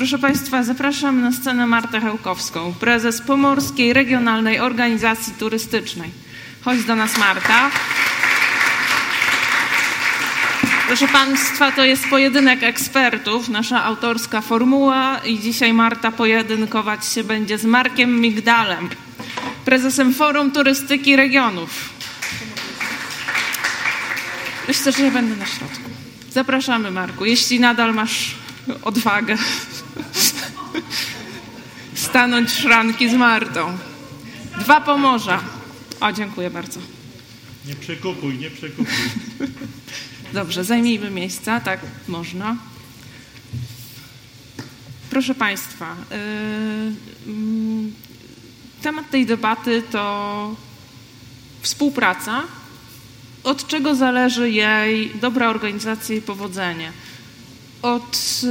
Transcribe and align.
Proszę 0.00 0.18
Państwa, 0.18 0.62
zapraszam 0.62 1.20
na 1.20 1.32
scenę 1.32 1.66
Martę 1.66 2.00
Hełkowską, 2.00 2.74
prezes 2.80 3.20
Pomorskiej 3.22 3.92
Regionalnej 3.92 4.60
Organizacji 4.60 5.32
Turystycznej. 5.38 6.10
Chodź 6.64 6.84
do 6.84 6.96
nas, 6.96 7.18
Marta. 7.18 7.70
Proszę 10.86 11.08
Państwa, 11.08 11.72
to 11.72 11.84
jest 11.84 12.08
pojedynek 12.08 12.62
ekspertów, 12.62 13.48
nasza 13.48 13.84
autorska 13.84 14.40
formuła 14.40 15.18
i 15.24 15.38
dzisiaj 15.38 15.72
Marta 15.72 16.12
pojedynkować 16.12 17.06
się 17.06 17.24
będzie 17.24 17.58
z 17.58 17.64
Markiem 17.64 18.20
Migdalem, 18.20 18.88
prezesem 19.64 20.14
Forum 20.14 20.50
Turystyki 20.50 21.16
Regionów. 21.16 21.70
Myślę, 24.68 24.92
że 24.92 25.02
ja 25.02 25.10
będę 25.10 25.36
na 25.36 25.46
środku. 25.46 25.90
Zapraszamy, 26.30 26.90
Marku, 26.90 27.24
jeśli 27.24 27.60
nadal 27.60 27.94
masz 27.94 28.34
odwagę 28.82 29.36
stanąć 31.94 32.50
szranki 32.50 33.10
z 33.10 33.14
Martą. 33.14 33.78
Dwa 34.60 34.80
Pomorza. 34.80 35.40
O, 36.00 36.12
dziękuję 36.12 36.50
bardzo. 36.50 36.80
Nie 37.66 37.74
przekupuj, 37.74 38.38
nie 38.38 38.50
przekupuj. 38.50 38.94
Dobrze, 40.32 40.64
zajmijmy 40.64 41.10
miejsca, 41.10 41.60
tak 41.60 41.80
można. 42.08 42.56
Proszę 45.10 45.34
Państwa, 45.34 45.96
yy, 46.10 47.32
yy, 47.32 47.90
temat 48.82 49.10
tej 49.10 49.26
debaty 49.26 49.82
to 49.90 50.56
współpraca. 51.60 52.42
Od 53.44 53.66
czego 53.66 53.94
zależy 53.94 54.50
jej 54.50 55.10
dobra 55.20 55.48
organizacja 55.48 56.16
i 56.16 56.22
powodzenie? 56.22 56.92
Od 57.82 58.42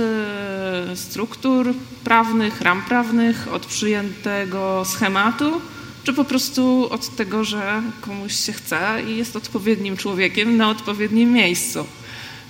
yy, 0.89 0.95
struktur 0.95 1.73
prawnych, 2.03 2.61
ram 2.61 2.81
prawnych, 2.81 3.47
od 3.53 3.65
przyjętego 3.65 4.83
schematu, 4.85 5.61
czy 6.03 6.13
po 6.13 6.23
prostu 6.23 6.87
od 6.91 7.15
tego, 7.15 7.43
że 7.43 7.81
komuś 8.01 8.35
się 8.45 8.53
chce 8.53 9.03
i 9.07 9.17
jest 9.17 9.35
odpowiednim 9.35 9.97
człowiekiem 9.97 10.57
na 10.57 10.69
odpowiednim 10.69 11.31
miejscu. 11.31 11.85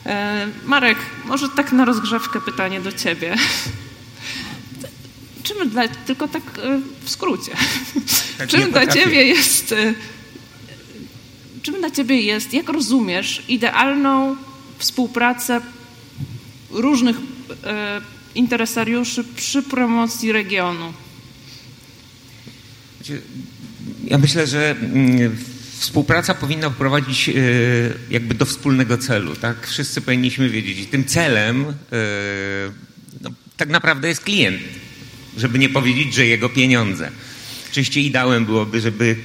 E, 0.05 0.47
Marek, 0.65 0.97
może 1.25 1.49
tak 1.49 1.71
na 1.71 1.85
rozgrzewkę 1.85 2.41
pytanie 2.41 2.81
do 2.81 2.91
ciebie. 2.91 3.35
Czym 5.43 5.69
dla, 5.69 5.87
tylko 5.87 6.27
tak 6.27 6.43
e, 6.43 6.79
w 7.03 7.09
skrócie. 7.09 7.51
Tak 8.37 8.49
czym 8.49 8.71
dla 8.71 8.87
ciebie 8.87 9.25
jest 9.25 9.71
e, 9.71 9.93
czym 11.61 11.75
dla 11.75 11.91
ciebie 11.91 12.21
jest, 12.21 12.53
jak 12.53 12.69
rozumiesz 12.69 13.43
idealną 13.47 14.35
współpracę 14.77 15.61
różnych 16.71 17.15
interesariuszy 18.35 19.23
przy 19.35 19.63
promocji 19.63 20.31
regionu? 20.31 20.93
Ja 24.03 24.17
myślę, 24.17 24.47
że 24.47 24.71
mm, 24.71 25.37
współpraca 25.79 26.33
powinna 26.33 26.69
prowadzić 26.69 27.29
e, 27.29 27.33
jakby 28.09 28.35
do 28.35 28.45
wspólnego 28.45 28.97
celu. 28.97 29.35
Tak? 29.35 29.67
Wszyscy 29.67 30.01
powinniśmy 30.01 30.49
wiedzieć. 30.49 30.79
I 30.79 30.85
tym 30.85 31.05
celem 31.05 31.65
e, 31.65 31.73
no, 33.21 33.29
tak 33.57 33.69
naprawdę 33.69 34.07
jest 34.07 34.23
klient, 34.23 34.59
żeby 35.37 35.59
nie 35.59 35.69
powiedzieć, 35.69 36.13
że 36.13 36.25
jego 36.25 36.49
pieniądze. 36.49 37.11
Oczywiście 37.71 38.01
ideałem 38.01 38.45
byłoby, 38.45 38.81
żeby 38.81 39.15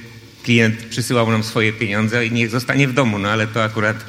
klient 0.43 0.75
przysyłał 0.75 1.31
nam 1.31 1.43
swoje 1.43 1.73
pieniądze 1.73 2.25
i 2.25 2.31
niech 2.31 2.49
zostanie 2.49 2.87
w 2.87 2.93
domu, 2.93 3.19
no 3.19 3.29
ale 3.29 3.47
to 3.47 3.63
akurat 3.63 4.05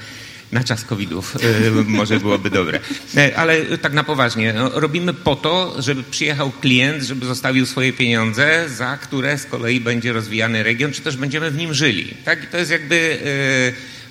na 0.53 0.65
czas 0.65 0.85
covidów 0.85 1.37
y, 1.37 1.71
może 2.01 2.21
byłoby 2.21 2.51
dobre. 2.51 2.81
E, 3.17 3.37
ale 3.37 3.65
tak 3.65 3.93
na 3.93 4.05
poważnie, 4.05 4.53
no, 4.53 4.71
robimy 4.75 5.15
po 5.15 5.37
to, 5.37 5.83
żeby 5.83 6.03
przyjechał 6.03 6.51
klient, 6.51 7.03
żeby 7.03 7.27
zostawił 7.27 7.67
swoje 7.67 7.93
pieniądze, 7.93 8.69
za 8.69 8.97
które 8.97 9.39
z 9.39 9.47
kolei 9.47 9.81
będzie 9.81 10.13
rozwijany 10.13 10.63
region, 10.63 10.93
czy 10.93 11.03
też 11.03 11.17
będziemy 11.17 11.51
w 11.51 11.57
nim 11.57 11.75
żyli. 11.75 12.15
Tak? 12.25 12.45
I 12.45 12.47
to 12.47 12.59
jest 12.59 12.71
jakby 12.71 13.19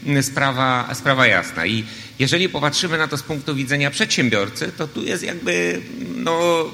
y, 0.08 0.24
sprawa, 0.24 0.90
sprawa 0.94 1.28
jasna. 1.28 1.66
I 1.66 1.86
jeżeli 2.20 2.50
popatrzymy 2.50 2.98
na 2.98 3.08
to 3.08 3.18
z 3.18 3.24
punktu 3.24 3.56
widzenia 3.56 3.92
przedsiębiorcy, 3.92 4.72
to 4.78 4.88
tu 4.88 5.04
jest 5.04 5.24
jakby 5.24 5.82
no, 6.16 6.66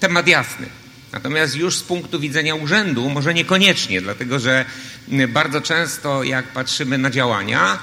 temat 0.00 0.26
jasny. 0.26 0.66
Natomiast 1.12 1.56
już 1.56 1.76
z 1.76 1.82
punktu 1.82 2.20
widzenia 2.20 2.54
urzędu 2.54 3.10
może 3.10 3.34
niekoniecznie, 3.34 4.00
dlatego 4.00 4.38
że 4.38 4.64
bardzo 5.28 5.60
często 5.60 6.22
jak 6.22 6.46
patrzymy 6.46 6.98
na 6.98 7.10
działania, 7.10 7.78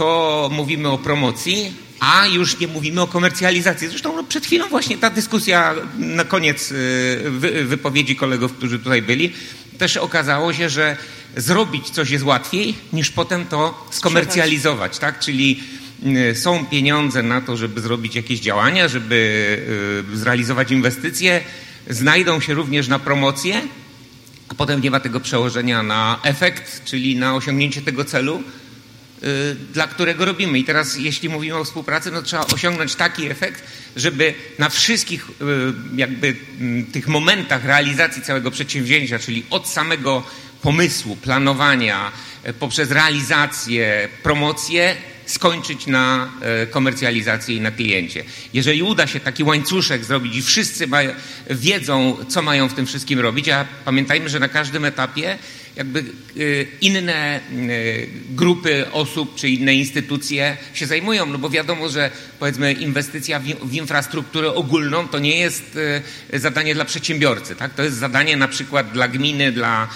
to 0.00 0.50
mówimy 0.52 0.88
o 0.88 0.98
promocji, 0.98 1.72
a 2.00 2.26
już 2.26 2.60
nie 2.60 2.68
mówimy 2.68 3.00
o 3.00 3.06
komercjalizacji. 3.06 3.88
Zresztą 3.88 4.16
no, 4.16 4.24
przed 4.24 4.46
chwilą 4.46 4.68
właśnie 4.68 4.98
ta 4.98 5.10
dyskusja 5.10 5.74
na 5.98 6.24
koniec 6.24 6.72
y, 6.72 7.64
wypowiedzi 7.64 8.16
kolegów, 8.16 8.52
którzy 8.52 8.78
tutaj 8.78 9.02
byli, 9.02 9.32
też 9.78 9.96
okazało 9.96 10.52
się, 10.52 10.68
że 10.68 10.96
zrobić 11.36 11.90
coś 11.90 12.10
jest 12.10 12.24
łatwiej 12.24 12.74
niż 12.92 13.10
potem 13.10 13.46
to 13.46 13.88
skomercjalizować, 13.90 14.98
tak? 14.98 15.18
Czyli 15.18 15.60
y, 16.32 16.34
są 16.34 16.66
pieniądze 16.66 17.22
na 17.22 17.40
to, 17.40 17.56
żeby 17.56 17.80
zrobić 17.80 18.14
jakieś 18.14 18.40
działania, 18.40 18.88
żeby 18.88 19.16
y, 20.14 20.16
zrealizować 20.16 20.70
inwestycje, 20.70 21.40
znajdą 21.90 22.40
się 22.40 22.54
również 22.54 22.88
na 22.88 22.98
promocję, 22.98 23.60
a 24.48 24.54
potem 24.54 24.80
nie 24.80 24.90
ma 24.90 25.00
tego 25.00 25.20
przełożenia 25.20 25.82
na 25.82 26.20
efekt, 26.22 26.84
czyli 26.84 27.16
na 27.16 27.34
osiągnięcie 27.34 27.82
tego 27.82 28.04
celu. 28.04 28.42
Y, 29.24 29.56
dla 29.72 29.86
którego 29.86 30.24
robimy. 30.24 30.58
I 30.58 30.64
teraz, 30.64 30.96
jeśli 30.98 31.28
mówimy 31.28 31.56
o 31.56 31.64
współpracy, 31.64 32.10
no 32.10 32.22
trzeba 32.22 32.46
osiągnąć 32.46 32.94
taki 32.94 33.26
efekt, 33.26 33.62
żeby 33.96 34.34
na 34.58 34.68
wszystkich 34.68 35.28
y, 35.30 35.34
jakby 35.96 36.36
mm, 36.60 36.86
tych 36.86 37.08
momentach 37.08 37.64
realizacji 37.64 38.22
całego 38.22 38.50
przedsięwzięcia, 38.50 39.18
czyli 39.18 39.44
od 39.50 39.68
samego 39.68 40.22
pomysłu, 40.62 41.16
planowania, 41.16 42.12
y, 42.48 42.52
poprzez 42.52 42.90
realizację, 42.90 44.08
promocję, 44.22 44.96
skończyć 45.26 45.86
na 45.86 46.32
komercjalizacji 46.70 47.56
i 47.56 47.60
na 47.60 47.70
kliencie. 47.70 48.24
Jeżeli 48.54 48.82
uda 48.82 49.06
się 49.06 49.20
taki 49.20 49.44
łańcuszek 49.44 50.04
zrobić 50.04 50.36
i 50.36 50.42
wszyscy 50.42 50.86
mają, 50.86 51.10
wiedzą, 51.50 52.16
co 52.28 52.42
mają 52.42 52.68
w 52.68 52.74
tym 52.74 52.86
wszystkim 52.86 53.20
robić, 53.20 53.48
a 53.48 53.66
pamiętajmy, 53.84 54.28
że 54.28 54.40
na 54.40 54.48
każdym 54.48 54.84
etapie 54.84 55.38
jakby 55.80 56.04
y, 56.36 56.66
inne 56.80 57.40
y, 57.52 58.08
grupy 58.30 58.92
osób 58.92 59.34
czy 59.34 59.48
inne 59.48 59.74
instytucje 59.74 60.56
się 60.74 60.86
zajmują, 60.86 61.26
no 61.26 61.38
bo 61.38 61.50
wiadomo, 61.50 61.88
że 61.88 62.10
powiedzmy 62.38 62.72
inwestycja 62.72 63.40
w 63.62 63.74
infrastrukturę 63.74 64.54
ogólną 64.54 65.08
to 65.08 65.18
nie 65.18 65.38
jest 65.38 65.78
y, 66.32 66.38
zadanie 66.38 66.74
dla 66.74 66.84
przedsiębiorcy, 66.84 67.56
tak? 67.56 67.74
To 67.74 67.82
jest 67.82 67.96
zadanie 67.96 68.36
na 68.36 68.48
przykład 68.48 68.92
dla 68.92 69.08
gminy, 69.08 69.52
dla 69.52 69.88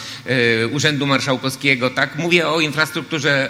Urzędu 0.72 1.06
Marszałkowskiego, 1.06 1.90
tak? 1.90 2.16
Mówię 2.16 2.48
o 2.48 2.60
infrastrukturze 2.60 3.48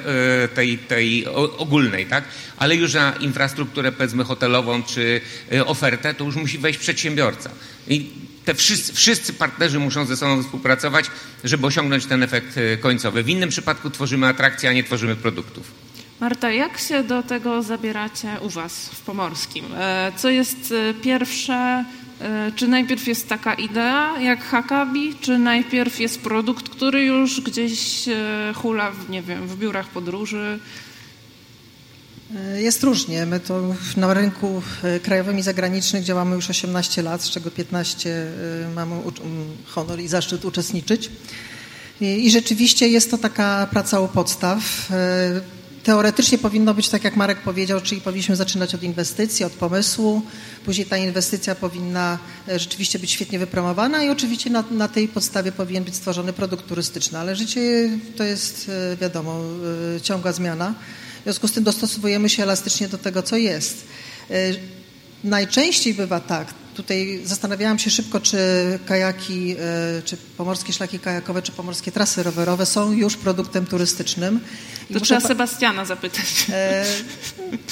tej, 0.55 0.79
tej 0.79 1.27
ogólnej, 1.59 2.07
tak? 2.07 2.25
Ale 2.57 2.77
już 2.77 2.95
na 2.95 3.13
infrastrukturę 3.13 3.93
powiedzmy 3.93 4.25
hotelową 4.25 4.83
czy 4.83 5.21
ofertę 5.67 6.15
to 6.15 6.25
już 6.25 6.37
musi 6.37 6.59
wejść 6.59 6.79
przedsiębiorca. 6.79 7.51
I 7.89 8.11
te 8.45 8.55
wszyscy, 8.55 8.93
wszyscy, 8.93 9.33
partnerzy 9.33 9.79
muszą 9.79 10.05
ze 10.07 10.17
sobą 10.17 10.43
współpracować, 10.43 11.07
żeby 11.45 11.67
osiągnąć 11.67 12.07
ten 12.07 12.23
efekt 12.23 12.59
e, 12.59 12.77
końcowy. 12.77 13.23
W 13.23 13.29
innym 13.29 13.49
przypadku 13.49 13.91
tworzymy 13.91 14.27
atrakcje, 14.27 14.71
a 14.71 14.73
nie 14.73 14.85
tworzymy 14.85 15.17
produktów. 15.17 15.71
Marta, 16.21 16.51
jak 16.51 16.79
się 16.79 17.03
do 17.03 17.23
tego 17.23 17.63
zabieracie 17.63 18.29
u 18.41 18.49
Was 18.49 18.89
w 18.89 19.01
Pomorskim? 19.01 19.65
E, 19.77 20.13
co 20.17 20.31
jest 20.31 20.73
e, 20.73 20.95
pierwsze? 20.95 21.85
Czy 22.57 22.69
najpierw 22.69 23.07
jest 23.07 23.29
taka 23.29 23.55
idea 23.55 24.21
jak 24.21 24.45
Hakabi, 24.45 25.15
czy 25.21 25.39
najpierw 25.39 26.01
jest 26.01 26.23
produkt, 26.23 26.69
który 26.69 27.05
już 27.05 27.41
gdzieś 27.41 28.05
hula 28.55 28.91
w, 28.91 29.11
nie 29.11 29.23
wiem, 29.23 29.49
w 29.49 29.57
biurach 29.59 29.89
podróży, 29.89 30.59
jest 32.57 32.83
różnie. 32.83 33.27
My 33.27 33.41
to 33.41 33.75
na 33.97 34.15
rynku 34.15 34.63
e, 34.83 35.01
krajowym 35.01 35.39
i 35.39 35.43
zagranicznym 35.43 36.05
działamy 36.05 36.37
już 36.37 36.51
18 36.51 37.03
lat, 37.03 37.23
z 37.23 37.31
czego 37.31 37.51
15 37.51 38.11
e, 38.11 38.69
mamy 38.75 38.97
honor 39.67 40.01
i 40.01 40.09
zaszczyt 40.09 40.45
uczestniczyć. 40.45 41.11
I 42.01 42.31
rzeczywiście 42.31 42.89
jest 42.89 43.11
to 43.11 43.19
taka 43.19 43.69
praca 43.71 44.01
u 44.01 44.09
podstaw. 44.09 44.89
Teoretycznie 45.85 46.39
powinno 46.39 46.75
być 46.75 46.89
tak, 46.89 47.05
jak 47.05 47.17
Marek 47.17 47.43
powiedział, 47.43 47.81
czyli 47.81 48.01
powinniśmy 48.01 48.37
zaczynać 48.37 48.75
od 48.75 48.83
inwestycji, 48.83 49.45
od 49.45 49.53
pomysłu. 49.53 50.23
Później 50.65 50.87
ta 50.87 50.97
inwestycja 50.97 51.55
powinna 51.55 52.19
rzeczywiście 52.57 52.99
być 52.99 53.11
świetnie 53.11 53.39
wypromowana 53.39 54.03
i 54.03 54.11
oczywiście 54.11 54.51
na, 54.51 54.65
na 54.71 54.89
tej 54.89 55.09
podstawie 55.09 55.53
powinien 55.53 55.85
być 55.85 55.97
stworzony 55.97 56.33
produkt 56.33 56.67
turystyczny. 56.67 57.19
Ale 57.19 57.37
życie 57.37 57.91
to 58.17 58.25
jest, 58.25 58.71
wiadomo, 59.01 59.41
ciągła 60.03 60.33
zmiana. 60.33 60.75
W 61.25 61.27
związku 61.27 61.49
z 61.49 61.53
tym 61.53 61.65
dostosowujemy 61.65 62.29
się 62.29 62.43
elastycznie 62.43 62.89
do 62.89 62.99
tego, 62.99 63.23
co 63.23 63.37
jest. 63.37 63.85
E, 64.31 64.35
najczęściej 65.25 65.95
bywa 65.95 66.21
tak, 66.21 66.55
Tutaj 66.75 67.21
zastanawiałam 67.25 67.79
się 67.79 67.91
szybko, 67.91 68.21
czy 68.21 68.39
kajaki, 68.87 69.57
e, 69.59 70.03
czy 70.05 70.17
pomorskie 70.17 70.73
szlaki 70.73 70.99
kajakowe, 70.99 71.43
czy 71.43 71.53
pomorskie 71.53 71.93
trasy 71.93 72.23
rowerowe 72.23 72.67
są 72.67 72.93
już 72.93 73.17
produktem 73.17 73.67
turystycznym. 73.67 74.41
I 74.91 74.95
to 74.95 75.01
trzeba 75.01 75.21
Sebastiana 75.21 75.85
zapytać. 75.85 76.47
E, 76.51 76.85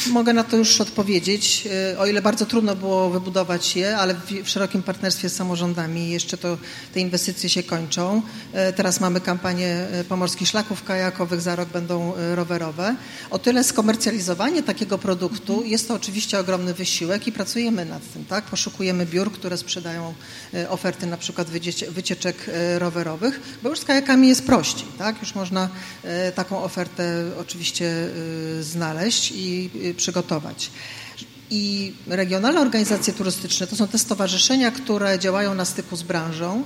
mogę 0.07 0.33
na 0.33 0.45
to 0.45 0.57
już 0.57 0.81
odpowiedzieć. 0.81 1.69
E, 1.93 1.99
o 1.99 2.07
ile 2.07 2.23
bardzo 2.23 2.47
trudno 2.47 2.77
było 2.77 3.11
wybudować 3.11 3.77
je, 3.77 3.97
ale 3.97 4.15
w, 4.15 4.45
w 4.45 4.49
szerokim 4.49 4.83
partnerstwie 4.83 5.29
z 5.29 5.37
samorządami 5.37 6.11
jeszcze 6.11 6.37
to 6.37 6.59
te 6.95 7.01
inwestycje 7.01 7.49
się 7.49 7.63
kończą. 7.63 8.23
E, 8.53 8.73
teraz 8.73 9.01
mamy 9.01 9.21
kampanię 9.21 9.69
e, 9.69 10.05
pomorskich 10.05 10.49
szlaków 10.49 10.85
kajakowych, 10.85 11.41
za 11.41 11.57
rok 11.57 11.69
będą 11.69 12.13
rowerowe. 12.35 12.97
O 13.31 13.39
tyle 13.39 13.65
skomercjalizowanie 13.65 14.63
takiego 14.63 14.99
produktu 14.99 15.63
jest 15.65 15.89
to 15.89 15.95
oczywiście 15.95 16.39
ogromny 16.39 16.75
wysiłek 16.75 17.27
i 17.27 17.33
pracujemy 17.33 17.85
nad 17.85 18.13
tym. 18.13 18.25
Tak? 18.25 18.45
Poszukujemy 18.45 18.92
biur, 19.07 19.33
które 19.33 19.57
sprzedają 19.57 20.15
oferty 20.69 21.07
na 21.07 21.17
przykład 21.17 21.51
wycieczek 21.91 22.51
rowerowych, 22.79 23.41
bo 23.63 23.69
już 23.69 23.79
z 23.81 23.85
kajakami 23.85 24.29
jest 24.29 24.47
prościej. 24.47 24.89
Tak? 24.99 25.21
Już 25.21 25.35
można 25.35 25.69
taką 26.35 26.63
ofertę 26.63 27.25
oczywiście 27.41 28.09
znaleźć 28.61 29.33
i 29.37 29.71
przygotować. 29.97 30.71
I 31.51 31.95
regionalne 32.07 32.61
organizacje 32.61 33.13
turystyczne 33.13 33.67
to 33.67 33.77
są 33.77 33.89
te 33.89 33.99
stowarzyszenia, 33.99 34.71
które 34.71 35.19
działają 35.19 35.55
na 35.55 35.65
styku 35.65 35.97
z 35.97 36.03
branżą 36.03 36.65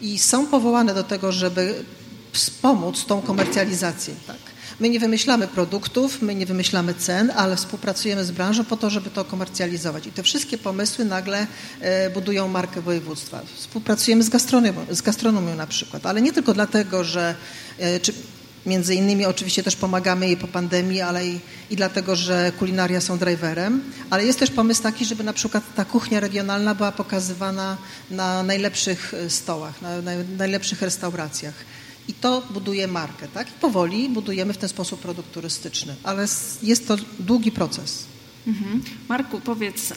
i 0.00 0.18
są 0.18 0.46
powołane 0.46 0.94
do 0.94 1.02
tego, 1.02 1.32
żeby 1.32 1.84
wspomóc 2.32 3.04
tą 3.04 3.22
komercjalizację. 3.22 4.14
Tak. 4.26 4.36
My 4.80 4.88
nie 4.88 5.00
wymyślamy 5.00 5.48
produktów, 5.48 6.22
my 6.22 6.34
nie 6.34 6.46
wymyślamy 6.46 6.94
cen, 6.94 7.32
ale 7.36 7.56
współpracujemy 7.56 8.24
z 8.24 8.30
branżą 8.30 8.64
po 8.64 8.76
to, 8.76 8.90
żeby 8.90 9.10
to 9.10 9.24
komercjalizować. 9.24 10.06
I 10.06 10.12
te 10.12 10.22
wszystkie 10.22 10.58
pomysły 10.58 11.04
nagle 11.04 11.46
e, 11.80 12.10
budują 12.10 12.48
markę 12.48 12.80
województwa. 12.80 13.42
Współpracujemy 13.54 14.22
z 14.22 14.28
gastronomią, 14.28 14.74
z 14.90 15.02
gastronomią 15.02 15.54
na 15.56 15.66
przykład, 15.66 16.06
ale 16.06 16.22
nie 16.22 16.32
tylko 16.32 16.54
dlatego, 16.54 17.04
że 17.04 17.34
e, 17.78 18.00
czy 18.00 18.12
Między 18.66 18.94
innymi 18.94 19.26
oczywiście 19.26 19.62
też 19.62 19.76
pomagamy 19.76 20.26
jej 20.26 20.36
po 20.36 20.48
pandemii, 20.48 21.00
ale 21.00 21.26
i, 21.26 21.40
i, 21.70 21.76
dlatego, 21.76 22.16
że 22.16 22.52
kulinaria 22.58 23.00
są 23.00 23.18
driverem, 23.18 23.82
ale 24.10 24.24
jest 24.24 24.38
też 24.38 24.50
pomysł 24.50 24.82
taki, 24.82 25.04
żeby 25.04 25.24
na 25.24 25.32
przykład 25.32 25.64
ta 25.76 25.84
kuchnia 25.84 26.20
regionalna 26.20 26.74
była 26.74 26.92
pokazywana 26.92 27.76
na 28.10 28.42
najlepszych 28.42 29.14
e, 29.14 29.30
stołach, 29.30 29.82
na, 29.82 30.02
na 30.02 30.12
najlepszych 30.38 30.82
restauracjach. 30.82 31.54
I 32.08 32.14
to 32.14 32.42
buduje 32.50 32.86
markę, 32.86 33.28
tak? 33.28 33.48
I 33.48 33.52
powoli 33.60 34.08
budujemy 34.08 34.52
w 34.52 34.58
ten 34.58 34.68
sposób 34.68 35.00
produkt 35.00 35.32
turystyczny, 35.32 35.94
ale 36.02 36.26
jest 36.62 36.88
to 36.88 36.96
długi 37.18 37.52
proces. 37.52 38.04
Mhm. 38.46 38.82
Marku, 39.08 39.40
powiedz, 39.40 39.92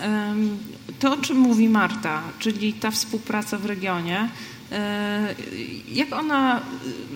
to 0.99 1.13
o 1.13 1.17
czym 1.17 1.37
mówi 1.37 1.69
Marta, 1.69 2.23
czyli 2.39 2.73
ta 2.73 2.91
współpraca 2.91 3.57
w 3.57 3.65
regionie, 3.65 4.29
e, 4.71 5.35
jak 5.91 6.13
ona 6.13 6.61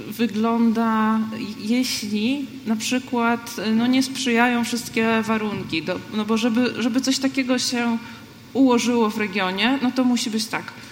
wygląda, 0.08 1.20
jeśli 1.60 2.48
na 2.66 2.76
przykład 2.76 3.56
no 3.76 3.88
nie 3.88 4.04
sprzyjają 4.04 4.64
wszystkie 4.64 5.22
warunki? 5.22 5.84
no 6.14 6.26
bo 6.26 6.38
żeby, 6.38 6.74
żeby 6.84 7.02
coś 7.02 7.20
takiego 7.20 7.60
się 7.60 7.98
ułożyło 8.54 9.10
w 9.10 9.18
regionie, 9.18 9.80
no 9.82 9.92
to 9.92 10.04
musi 10.04 10.30
być 10.30 10.46
tak– 10.46 10.64
E, 10.74 10.89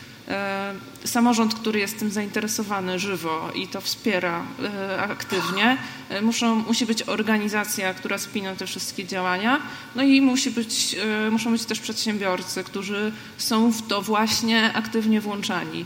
samorząd, 1.05 1.53
który 1.53 1.79
jest 1.79 1.99
tym 1.99 2.11
zainteresowany 2.11 2.99
żywo 2.99 3.51
i 3.55 3.67
to 3.67 3.81
wspiera 3.81 4.45
e, 4.63 5.01
aktywnie, 5.01 5.77
e, 6.09 6.21
muszą, 6.21 6.55
musi 6.55 6.85
być 6.85 7.03
organizacja, 7.03 7.93
która 7.93 8.17
spina 8.17 8.55
te 8.55 8.67
wszystkie 8.67 9.05
działania, 9.05 9.61
no 9.95 10.03
i 10.03 10.21
musi 10.21 10.51
być, 10.51 10.95
muszą 11.31 11.51
być 11.51 11.65
też 11.65 11.79
przedsiębiorcy, 11.79 12.63
którzy 12.63 13.11
są 13.37 13.71
w 13.71 13.87
to 13.87 14.01
właśnie 14.01 14.73
aktywnie 14.73 15.21
włączani. 15.21 15.85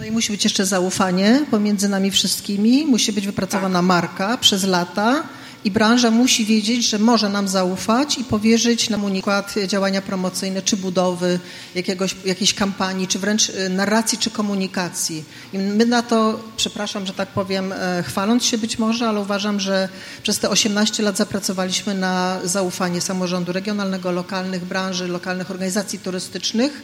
No 0.00 0.06
i 0.06 0.10
musi 0.10 0.32
być 0.32 0.44
jeszcze 0.44 0.66
zaufanie 0.66 1.40
pomiędzy 1.50 1.88
nami 1.88 2.10
wszystkimi, 2.10 2.86
musi 2.86 3.12
być 3.12 3.26
wypracowana 3.26 3.78
tak. 3.78 3.86
marka 3.86 4.36
przez 4.36 4.64
lata 4.64 5.22
i 5.64 5.70
branża 5.70 6.10
musi 6.10 6.44
wiedzieć, 6.44 6.88
że 6.88 6.98
może 6.98 7.28
nam 7.28 7.48
zaufać 7.48 8.18
i 8.18 8.24
powierzyć 8.24 8.90
nam 8.90 9.04
układ 9.04 9.54
działania 9.66 10.02
promocyjne, 10.02 10.62
czy 10.62 10.76
budowy 10.76 11.40
jakiegoś, 11.74 12.16
jakiejś 12.24 12.54
kampanii, 12.54 13.08
czy 13.08 13.18
wręcz 13.18 13.48
y, 13.48 13.68
narracji, 13.68 14.18
czy 14.18 14.30
komunikacji. 14.30 15.24
I 15.52 15.58
my 15.58 15.86
na 15.86 16.02
to, 16.02 16.40
przepraszam, 16.56 17.06
że 17.06 17.12
tak 17.12 17.28
powiem, 17.28 17.72
e, 17.72 18.02
chwaląc 18.06 18.44
się 18.44 18.58
być 18.58 18.78
może, 18.78 19.08
ale 19.08 19.20
uważam, 19.20 19.60
że 19.60 19.88
przez 20.22 20.38
te 20.38 20.50
18 20.50 21.02
lat 21.02 21.16
zapracowaliśmy 21.16 21.94
na 21.94 22.40
zaufanie 22.44 23.00
samorządu 23.00 23.52
regionalnego, 23.52 24.12
lokalnych 24.12 24.64
branży, 24.64 25.08
lokalnych 25.08 25.50
organizacji 25.50 25.98
turystycznych. 25.98 26.82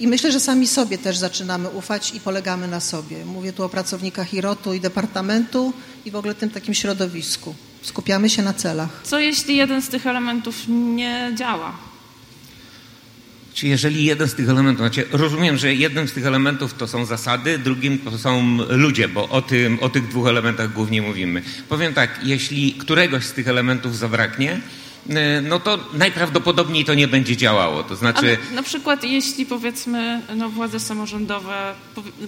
I 0.00 0.08
myślę, 0.08 0.32
że 0.32 0.40
sami 0.40 0.66
sobie 0.66 0.98
też 0.98 1.16
zaczynamy 1.16 1.68
ufać 1.68 2.14
i 2.14 2.20
polegamy 2.20 2.68
na 2.68 2.80
sobie. 2.80 3.24
Mówię 3.24 3.52
tu 3.52 3.64
o 3.64 3.68
pracownikach 3.68 4.34
IROT-u 4.34 4.74
i 4.74 4.80
departamentu 4.80 5.72
i 6.04 6.10
w 6.10 6.16
ogóle 6.16 6.34
tym 6.34 6.50
takim 6.50 6.74
środowisku. 6.74 7.54
Skupiamy 7.84 8.30
się 8.30 8.42
na 8.42 8.52
celach. 8.52 9.00
Co 9.02 9.18
jeśli 9.18 9.56
jeden 9.56 9.82
z 9.82 9.88
tych 9.88 10.06
elementów 10.06 10.56
nie 10.68 11.32
działa? 11.34 11.72
Czy 13.54 13.68
jeżeli 13.68 14.04
jeden 14.04 14.28
z 14.28 14.34
tych 14.34 14.48
elementów, 14.48 14.80
znaczy 14.80 15.08
rozumiem, 15.12 15.56
że 15.56 15.74
jednym 15.74 16.08
z 16.08 16.12
tych 16.12 16.26
elementów 16.26 16.74
to 16.74 16.88
są 16.88 17.04
zasady, 17.04 17.58
drugim 17.58 17.98
to 17.98 18.18
są 18.18 18.58
ludzie, 18.68 19.08
bo 19.08 19.28
o, 19.28 19.42
tym, 19.42 19.78
o 19.80 19.88
tych 19.88 20.08
dwóch 20.08 20.28
elementach 20.28 20.72
głównie 20.72 21.02
mówimy. 21.02 21.42
Powiem 21.68 21.94
tak, 21.94 22.10
jeśli 22.22 22.72
któregoś 22.72 23.24
z 23.24 23.32
tych 23.32 23.48
elementów 23.48 23.96
zabraknie, 23.96 24.60
y, 25.10 25.14
no 25.42 25.60
to 25.60 25.78
najprawdopodobniej 25.92 26.84
to 26.84 26.94
nie 26.94 27.08
będzie 27.08 27.36
działało. 27.36 27.82
To 27.82 27.96
znaczy... 27.96 28.18
Ale 28.18 28.54
na 28.54 28.62
przykład 28.62 29.04
jeśli 29.04 29.46
powiedzmy 29.46 30.22
no, 30.36 30.50
władze 30.50 30.80
samorządowe 30.80 31.74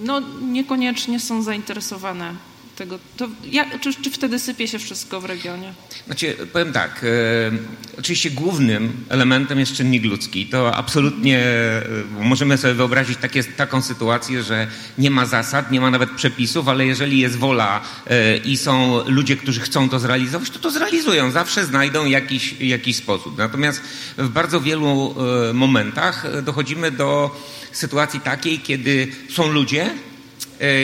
no, 0.01 0.21
niekoniecznie 0.41 1.19
są 1.19 1.41
zainteresowane 1.41 2.33
tego, 2.77 2.99
to 3.17 3.27
jak, 3.51 3.81
czy, 3.81 3.93
czy, 3.93 4.11
wtedy 4.11 4.39
sypie 4.39 4.67
się 4.67 4.79
wszystko 4.79 5.21
w 5.21 5.25
regionie? 5.25 5.73
Znaczy, 6.05 6.35
powiem 6.53 6.73
tak, 6.73 7.03
e, 7.03 7.97
oczywiście 7.99 8.31
głównym 8.31 9.05
elementem 9.09 9.59
jest 9.59 9.73
czynnik 9.73 10.05
ludzki. 10.05 10.45
To 10.45 10.75
absolutnie 10.75 11.39
e, 11.39 11.83
możemy 12.19 12.57
sobie 12.57 12.73
wyobrazić 12.73 13.17
takie, 13.17 13.43
taką 13.43 13.81
sytuację, 13.81 14.43
że 14.43 14.67
nie 14.97 15.11
ma 15.11 15.25
zasad, 15.25 15.71
nie 15.71 15.81
ma 15.81 15.91
nawet 15.91 16.11
przepisów, 16.11 16.67
ale 16.67 16.85
jeżeli 16.85 17.19
jest 17.19 17.35
wola 17.35 17.81
e, 18.07 18.37
i 18.37 18.57
są 18.57 19.03
ludzie, 19.07 19.37
którzy 19.37 19.61
chcą 19.61 19.89
to 19.89 19.99
zrealizować, 19.99 20.49
to 20.49 20.59
to 20.59 20.71
zrealizują. 20.71 21.31
Zawsze 21.31 21.65
znajdą 21.65 22.05
jakiś, 22.05 22.53
jakiś 22.59 22.95
sposób. 22.95 23.37
Natomiast 23.37 23.81
w 24.17 24.29
bardzo 24.29 24.61
wielu 24.61 25.15
e, 25.49 25.53
momentach 25.53 26.43
dochodzimy 26.43 26.91
do 26.91 27.41
sytuacji 27.71 28.19
takiej, 28.19 28.59
kiedy 28.59 29.07
są 29.29 29.51
ludzie, 29.51 29.89
E, 29.89 30.06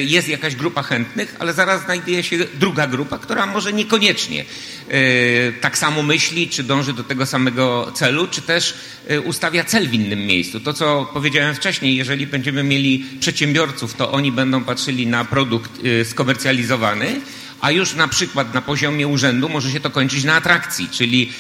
jest 0.06 0.30
jakaś 0.30 0.56
grupa 0.56 0.84
chętnych, 0.84 1.36
ale 1.40 1.54
zaraz 1.54 1.84
znajduje 1.84 2.24
się 2.24 2.38
druga 2.60 2.88
grupa, 2.88 3.18
która 3.18 3.46
może 3.46 3.74
niekoniecznie 3.74 4.46
e, 4.90 5.52
tak 5.52 5.78
samo 5.78 6.04
myśli, 6.04 6.50
czy 6.50 6.64
dąży 6.64 6.94
do 6.94 7.04
tego 7.04 7.26
samego 7.26 7.92
celu, 7.96 8.28
czy 8.28 8.42
też 8.42 8.74
e, 9.08 9.22
ustawia 9.22 9.64
cel 9.64 9.90
w 9.90 9.94
innym 9.94 10.20
miejscu. 10.20 10.60
To, 10.60 10.74
co 10.74 11.10
powiedziałem 11.14 11.56
wcześniej, 11.56 11.96
jeżeli 11.96 12.28
będziemy 12.28 12.64
mieli 12.64 13.06
przedsiębiorców, 13.20 13.94
to 13.94 14.12
oni 14.12 14.32
będą 14.32 14.64
patrzyli 14.64 15.08
na 15.08 15.26
produkt 15.26 15.72
skomercjalizowany, 16.04 17.22
a 17.62 17.72
już 17.72 17.96
na 17.96 18.08
przykład 18.08 18.54
na 18.54 18.62
poziomie 18.62 19.08
urzędu 19.08 19.50
może 19.50 19.72
się 19.72 19.80
to 19.80 19.90
kończyć 19.90 20.24
na 20.24 20.36
atrakcji, 20.36 20.90
czyli 20.92 21.32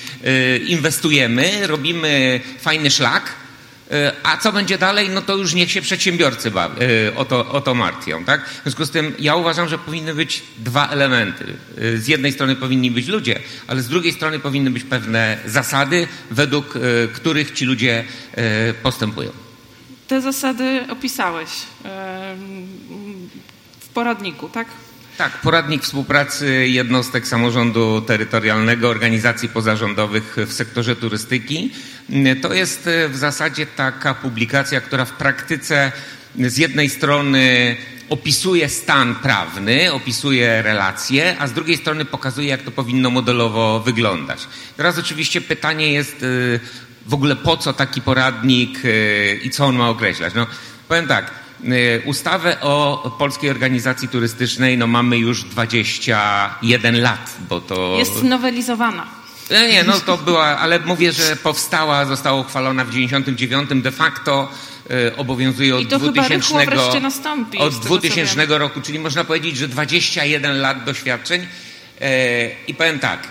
inwestujemy, 0.68 1.68
robimy 1.68 2.42
fajny 2.60 2.92
szlak, 2.92 3.43
E, 3.43 3.43
a 4.24 4.38
co 4.38 4.52
będzie 4.52 4.78
dalej, 4.78 5.10
no 5.10 5.22
to 5.22 5.36
już 5.36 5.54
niech 5.54 5.72
się 5.72 5.82
przedsiębiorcy 5.82 6.52
e, 6.56 7.16
o 7.16 7.26
to, 7.26 7.50
o 7.50 7.62
to 7.62 7.76
martwią. 7.76 8.26
Tak? 8.26 8.50
W 8.50 8.62
związku 8.64 8.86
z 8.86 8.92
tym 8.92 9.14
ja 9.20 9.36
uważam, 9.36 9.70
że 9.70 9.78
powinny 9.78 10.16
być 10.16 10.44
dwa 10.58 10.90
elementy. 10.90 11.54
E, 11.78 11.98
z 11.98 12.08
jednej 12.08 12.32
strony 12.32 12.56
powinni 12.56 12.92
być 12.92 13.08
ludzie, 13.08 13.40
ale 13.68 13.82
z 13.82 13.88
drugiej 13.88 14.14
strony 14.14 14.40
powinny 14.40 14.72
być 14.72 14.84
pewne 14.84 15.38
zasady, 15.46 16.08
według 16.32 16.74
których 17.14 17.52
ci 17.52 17.66
ludzie 17.66 18.04
postępują. 18.84 19.32
Te 20.08 20.22
zasady 20.22 20.86
opisałeś 20.90 21.50
w 23.80 23.88
poradniku, 23.94 24.50
tak? 24.50 24.68
Tak, 25.18 25.42
poradnik 25.42 25.84
współpracy 25.84 26.68
jednostek 26.68 27.28
samorządu 27.28 28.02
terytorialnego, 28.02 28.90
organizacji 28.90 29.50
pozarządowych 29.50 30.36
w 30.48 30.54
sektorze 30.54 30.96
turystyki. 30.96 31.72
To 32.42 32.54
jest 32.54 32.88
e, 32.88 33.10
w 33.10 33.18
zasadzie 33.18 33.66
taka 33.66 34.14
publikacja, 34.14 34.82
która 34.82 35.06
w 35.06 35.12
praktyce 35.12 35.92
z 36.40 36.58
jednej 36.58 36.90
strony 36.90 37.76
opisuje 38.10 38.70
stan 38.70 39.16
prawny, 39.16 39.94
opisuje 39.94 40.62
relacje, 40.62 41.36
a 41.40 41.48
z 41.48 41.54
drugiej 41.54 41.78
strony 41.78 42.06
pokazuje, 42.06 42.48
jak 42.48 42.62
to 42.62 42.72
powinno 42.72 43.10
modelowo 43.10 43.80
wyglądać. 43.80 44.48
Teraz 44.78 44.98
oczywiście 44.98 45.42
pytanie 45.42 45.94
jest 45.94 46.24
e, 46.24 46.60
w 47.06 47.14
ogóle 47.14 47.36
po 47.36 47.58
co 47.58 47.74
taki 47.74 48.02
poradnik 48.02 48.80
e, 48.86 49.36
i 49.36 49.50
co 49.50 49.66
on 49.66 49.76
ma 49.76 49.90
określać. 49.90 50.34
No, 50.34 50.48
powiem 50.88 51.08
tak, 51.08 51.32
ustawę 52.06 52.62
o 52.62 53.16
Polskiej 53.20 53.50
Organizacji 53.50 54.08
Turystycznej 54.08 54.78
no 54.78 54.88
mamy 54.88 55.18
już 55.18 55.44
21 55.44 57.02
lat, 57.02 57.36
bo 57.50 57.62
to... 57.62 57.96
Jest 57.98 58.24
nowelizowana. 58.24 59.08
Nie, 59.52 59.68
nie, 59.68 59.84
no 59.84 60.00
to 60.00 60.18
była, 60.18 60.46
ale 60.46 60.80
mówię, 60.80 61.12
że 61.12 61.36
powstała, 61.36 62.06
została 62.06 62.42
uchwalona 62.42 62.86
w 62.86 62.92
99. 62.92 63.70
De 63.84 63.92
facto 63.92 64.52
e, 64.90 65.16
obowiązuje 65.16 65.76
od 65.76 65.82
I 65.82 65.86
to 65.86 66.00
chyba 66.00 66.12
2000, 66.12 66.60
rychło 66.60 66.66
wreszcie 66.66 67.00
nastąpi, 67.00 67.58
od 67.58 67.74
z 67.74 67.76
tego, 67.76 67.90
co 67.90 67.98
2000 67.98 68.58
roku, 68.58 68.82
czyli 68.82 69.00
można 69.00 69.24
powiedzieć, 69.24 69.58
że 69.58 69.68
21 69.68 70.62
lat 70.62 70.84
doświadczeń. 70.84 71.48
E, 72.02 72.50
I 72.68 72.74
powiem 72.74 73.00
tak, 73.00 73.28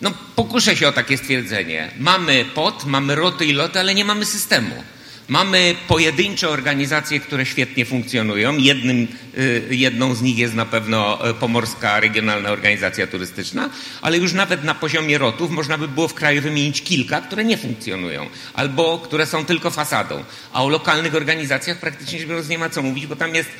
no 0.00 0.12
pokuszę 0.36 0.76
się 0.76 0.88
o 0.88 0.92
takie 0.92 1.18
stwierdzenie. 1.18 1.90
Mamy 1.98 2.44
POT, 2.54 2.84
mamy 2.84 3.14
roty 3.14 3.46
i 3.46 3.52
loty, 3.52 3.80
ale 3.80 3.94
nie 3.94 4.04
mamy 4.04 4.26
systemu. 4.26 4.84
Mamy 5.30 5.74
pojedyncze 5.88 6.48
organizacje, 6.48 7.20
które 7.20 7.46
świetnie 7.46 7.84
funkcjonują. 7.84 8.56
Jednym, 8.56 9.08
y, 9.38 9.68
jedną 9.70 10.14
z 10.14 10.22
nich 10.22 10.38
jest 10.38 10.54
na 10.54 10.66
pewno 10.66 11.30
y, 11.30 11.34
Pomorska 11.34 12.00
Regionalna 12.00 12.50
Organizacja 12.50 13.06
Turystyczna, 13.06 13.70
ale 14.02 14.18
już 14.18 14.32
nawet 14.32 14.64
na 14.64 14.74
poziomie 14.74 15.18
rotów 15.18 15.50
można 15.50 15.78
by 15.78 15.88
było 15.88 16.08
w 16.08 16.14
kraju 16.14 16.42
wymienić 16.42 16.82
kilka, 16.82 17.20
które 17.20 17.44
nie 17.44 17.58
funkcjonują 17.58 18.26
albo 18.54 18.98
które 18.98 19.26
są 19.26 19.44
tylko 19.44 19.70
fasadą. 19.70 20.24
A 20.52 20.64
o 20.64 20.68
lokalnych 20.68 21.14
organizacjach 21.14 21.80
praktycznie 21.80 22.26
biorąc 22.26 22.48
nie 22.48 22.58
ma 22.58 22.70
co 22.70 22.82
mówić, 22.82 23.06
bo 23.06 23.16
tam 23.16 23.34
jest 23.34 23.50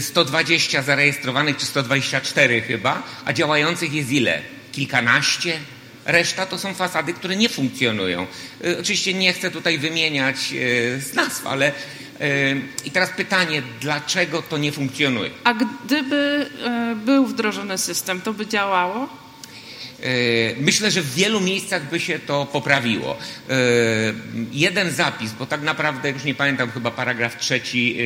120 0.00 0.80
y, 0.80 0.82
zarejestrowanych, 0.82 1.56
czy 1.56 1.66
124 1.66 2.60
chyba, 2.60 3.02
a 3.24 3.32
działających 3.32 3.92
jest 3.92 4.10
ile? 4.10 4.42
Kilkanaście? 4.72 5.60
Reszta 6.08 6.46
to 6.46 6.58
są 6.58 6.74
fasady, 6.74 7.12
które 7.12 7.36
nie 7.36 7.48
funkcjonują. 7.48 8.26
E, 8.64 8.78
oczywiście 8.80 9.14
nie 9.14 9.32
chcę 9.32 9.50
tutaj 9.50 9.78
wymieniać 9.78 10.36
z 10.98 11.14
nazw, 11.14 11.46
ale 11.46 11.66
e, 11.66 11.72
i 12.84 12.90
teraz 12.90 13.10
pytanie, 13.10 13.62
dlaczego 13.80 14.42
to 14.42 14.58
nie 14.58 14.72
funkcjonuje? 14.72 15.30
A 15.44 15.54
gdyby 15.54 16.50
był 17.04 17.26
wdrożony 17.26 17.78
system, 17.78 18.20
to 18.20 18.32
by 18.32 18.46
działało? 18.46 19.27
Myślę, 20.60 20.90
że 20.90 21.02
w 21.02 21.14
wielu 21.14 21.40
miejscach 21.40 21.90
by 21.90 22.00
się 22.00 22.18
to 22.18 22.46
poprawiło. 22.46 23.16
Jeden 24.52 24.90
zapis, 24.90 25.32
bo 25.32 25.46
tak 25.46 25.62
naprawdę 25.62 26.10
już 26.10 26.24
nie 26.24 26.34
pamiętam, 26.34 26.70
chyba 26.70 26.90
paragraf 26.90 27.38
trzeci 27.38 27.96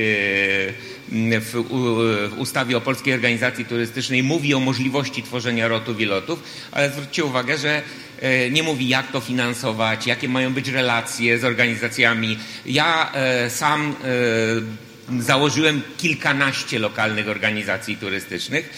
w 1.40 2.34
ustawie 2.38 2.76
o 2.76 2.80
Polskiej 2.80 3.14
Organizacji 3.14 3.64
Turystycznej 3.64 4.22
mówi 4.22 4.54
o 4.54 4.60
możliwości 4.60 5.22
tworzenia 5.22 5.68
rotów 5.68 6.00
i 6.00 6.04
lotów, 6.04 6.42
ale 6.72 6.90
zwróćcie 6.90 7.24
uwagę, 7.24 7.58
że 7.58 7.82
e, 8.20 8.50
nie 8.50 8.62
mówi 8.62 8.88
jak 8.88 9.12
to 9.12 9.20
finansować, 9.20 10.06
jakie 10.06 10.28
mają 10.28 10.54
być 10.54 10.68
relacje 10.68 11.38
z 11.38 11.44
organizacjami. 11.44 12.38
Ja 12.66 13.12
e, 13.14 13.50
sam 13.50 13.96
e, 14.04 14.91
założyłem 15.20 15.82
kilkanaście 15.98 16.78
lokalnych 16.78 17.28
organizacji 17.28 17.96
turystycznych, 17.96 18.70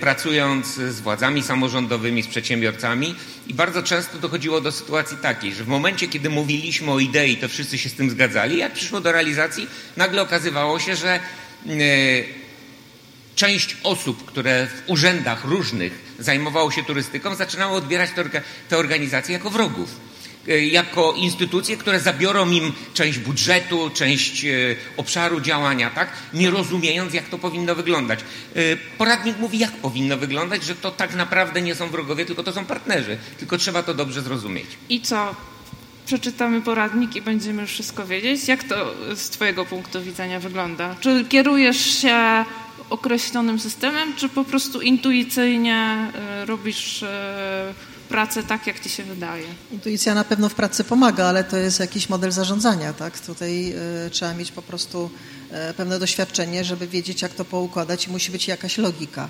pracując 0.00 0.66
z 0.74 1.00
władzami 1.00 1.42
samorządowymi, 1.42 2.22
z 2.22 2.26
przedsiębiorcami. 2.26 3.14
I 3.46 3.54
bardzo 3.54 3.82
często 3.82 4.18
dochodziło 4.18 4.60
do 4.60 4.72
sytuacji 4.72 5.16
takiej, 5.16 5.54
że 5.54 5.64
w 5.64 5.68
momencie, 5.68 6.08
kiedy 6.08 6.30
mówiliśmy 6.30 6.92
o 6.92 6.98
idei, 6.98 7.36
to 7.36 7.48
wszyscy 7.48 7.78
się 7.78 7.88
z 7.88 7.94
tym 7.94 8.10
zgadzali, 8.10 8.58
jak 8.58 8.72
przyszło 8.72 9.00
do 9.00 9.12
realizacji, 9.12 9.66
nagle 9.96 10.22
okazywało 10.22 10.78
się, 10.78 10.96
że 10.96 11.20
E, 11.66 12.46
część 13.34 13.76
osób, 13.82 14.24
które 14.24 14.66
w 14.66 14.90
urzędach 14.90 15.44
różnych 15.44 15.92
zajmowało 16.18 16.70
się 16.70 16.84
turystyką, 16.84 17.34
zaczynało 17.34 17.76
odbierać 17.76 18.10
te 18.68 18.78
organizacje 18.78 19.32
jako 19.32 19.50
wrogów. 19.50 19.88
e, 19.88 20.15
jako 20.70 21.12
instytucje, 21.12 21.76
które 21.76 22.00
zabiorą 22.00 22.50
im 22.50 22.72
część 22.94 23.18
budżetu, 23.18 23.90
część 23.90 24.44
e, 24.44 24.48
obszaru 24.96 25.40
działania, 25.40 25.90
tak? 25.90 26.12
Nie 26.32 26.50
rozumiejąc, 26.50 27.14
jak 27.14 27.28
to 27.28 27.38
powinno 27.38 27.74
wyglądać. 27.74 28.20
Poradnik 28.98 29.38
mówi, 29.38 29.58
jak 29.58 29.72
powinno 29.72 30.16
wyglądać, 30.16 30.64
że 30.64 30.74
to 30.74 30.90
tak 30.90 31.14
naprawdę 31.14 31.62
nie 31.62 31.74
są 31.74 31.88
wrogowie, 31.88 32.26
tylko 32.26 32.42
to 32.42 32.52
są 32.52 32.64
partnerzy. 32.64 33.18
Tylko 33.38 33.58
trzeba 33.58 33.82
to 33.82 33.94
dobrze 33.94 34.22
zrozumieć. 34.22 34.66
I 34.88 35.00
co? 35.00 35.34
przeczytamy 36.06 36.62
poradnik 36.62 37.16
i 37.16 37.22
będziemy 37.22 37.62
już 37.62 37.70
wszystko 37.70 38.06
wiedzieć. 38.06 38.48
Jak 38.48 38.64
to 38.64 38.94
z 39.14 39.30
Twojego 39.30 39.64
punktu 39.64 40.02
widzenia 40.02 40.40
wygląda? 40.40 40.96
Czy 41.00 41.24
kierujesz 41.28 42.00
się 42.00 42.44
określonym 42.90 43.58
systemem, 43.58 44.16
czy 44.16 44.28
po 44.28 44.44
prostu 44.44 44.80
intuicyjnie 44.80 46.10
e, 46.14 46.44
robisz 46.44 47.02
e, 47.02 47.74
pracę 48.06 48.42
tak, 48.42 48.66
jak 48.66 48.80
Ci 48.80 48.88
się 48.88 49.04
wydaje? 49.04 49.44
Intuicja 49.70 50.14
na 50.14 50.24
pewno 50.24 50.48
w 50.48 50.54
pracy 50.54 50.84
pomaga, 50.84 51.26
ale 51.26 51.44
to 51.44 51.56
jest 51.56 51.80
jakiś 51.80 52.08
model 52.08 52.32
zarządzania. 52.32 52.92
Tak? 52.92 53.20
Tutaj 53.20 53.74
y, 54.06 54.10
trzeba 54.10 54.34
mieć 54.34 54.52
po 54.52 54.62
prostu 54.62 55.10
y, 55.70 55.74
pewne 55.74 55.98
doświadczenie, 55.98 56.64
żeby 56.64 56.86
wiedzieć, 56.86 57.22
jak 57.22 57.34
to 57.34 57.44
poukładać 57.44 58.06
i 58.06 58.10
musi 58.10 58.32
być 58.32 58.48
jakaś 58.48 58.78
logika 58.78 59.28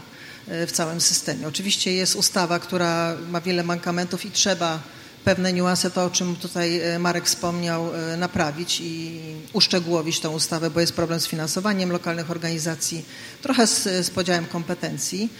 y, 0.48 0.66
w 0.66 0.72
całym 0.72 1.00
systemie. 1.00 1.48
Oczywiście 1.48 1.92
jest 1.92 2.16
ustawa, 2.16 2.58
która 2.58 3.16
ma 3.30 3.40
wiele 3.40 3.62
mankamentów 3.62 4.26
i 4.26 4.30
trzeba 4.30 4.78
pewne 5.24 5.52
niuanse, 5.52 5.90
to 5.90 6.04
o 6.04 6.10
czym 6.10 6.36
tutaj 6.36 6.80
Marek 6.98 7.26
wspomniał, 7.26 7.90
naprawić 8.16 8.80
i 8.80 9.20
uszczegółowić 9.52 10.20
tę 10.20 10.30
ustawę, 10.30 10.70
bo 10.70 10.80
jest 10.80 10.92
problem 10.92 11.20
z 11.20 11.26
finansowaniem 11.26 11.92
lokalnych 11.92 12.30
organizacji, 12.30 13.04
trochę 13.42 13.66
z, 13.66 13.82
z 14.06 14.10
podziałem 14.10 14.46
kompetencji. 14.46 15.30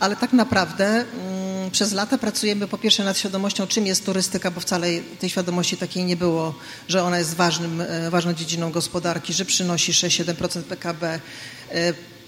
Ale 0.00 0.16
tak 0.16 0.32
naprawdę 0.32 0.86
mm, 0.86 1.70
przez 1.70 1.92
lata 1.92 2.18
pracujemy 2.18 2.68
po 2.68 2.78
pierwsze 2.78 3.04
nad 3.04 3.18
świadomością, 3.18 3.66
czym 3.66 3.86
jest 3.86 4.06
turystyka, 4.06 4.50
bo 4.50 4.60
wcale 4.60 4.86
tej 5.18 5.30
świadomości 5.30 5.76
takiej 5.76 6.04
nie 6.04 6.16
było, 6.16 6.54
że 6.88 7.04
ona 7.04 7.18
jest 7.18 7.34
ważnym, 7.34 7.80
e, 7.80 8.10
ważną 8.10 8.34
dziedziną 8.34 8.72
gospodarki, 8.72 9.32
że 9.32 9.44
przynosi 9.44 9.92
6-7% 9.92 10.62
PKB. 10.62 11.20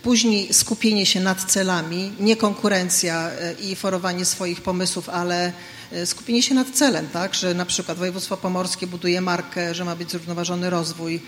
Później 0.02 0.54
skupienie 0.54 1.06
się 1.06 1.20
nad 1.20 1.44
celami, 1.44 2.12
nie 2.20 2.36
konkurencja 2.36 3.30
i 3.60 3.76
forowanie 3.76 4.24
swoich 4.24 4.60
pomysłów, 4.60 5.08
ale 5.08 5.52
E, 5.92 6.06
skupienie 6.06 6.42
się 6.42 6.54
nad 6.54 6.70
celem, 6.70 7.08
tak, 7.08 7.34
że 7.34 7.54
na 7.54 7.66
przykład 7.66 7.98
województwo 7.98 8.36
pomorskie 8.36 8.86
buduje 8.86 9.20
markę, 9.20 9.74
że 9.74 9.84
ma 9.84 9.96
być 9.96 10.10
zrównoważony 10.10 10.70
rozwój, 10.70 11.20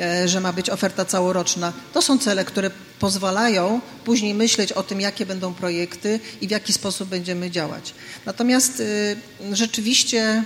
e, 0.00 0.28
że 0.28 0.40
ma 0.40 0.52
być 0.52 0.70
oferta 0.70 1.04
całoroczna. 1.04 1.72
To 1.92 2.02
są 2.02 2.18
cele, 2.18 2.44
które 2.44 2.70
pozwalają 2.98 3.80
później 4.04 4.34
myśleć 4.34 4.72
o 4.72 4.82
tym, 4.82 5.00
jakie 5.00 5.26
będą 5.26 5.54
projekty 5.54 6.20
i 6.40 6.48
w 6.48 6.50
jaki 6.50 6.72
sposób 6.72 7.08
będziemy 7.08 7.50
działać. 7.50 7.94
Natomiast 8.26 8.80
e, 8.80 9.54
rzeczywiście 9.56 10.20
mm, 10.22 10.44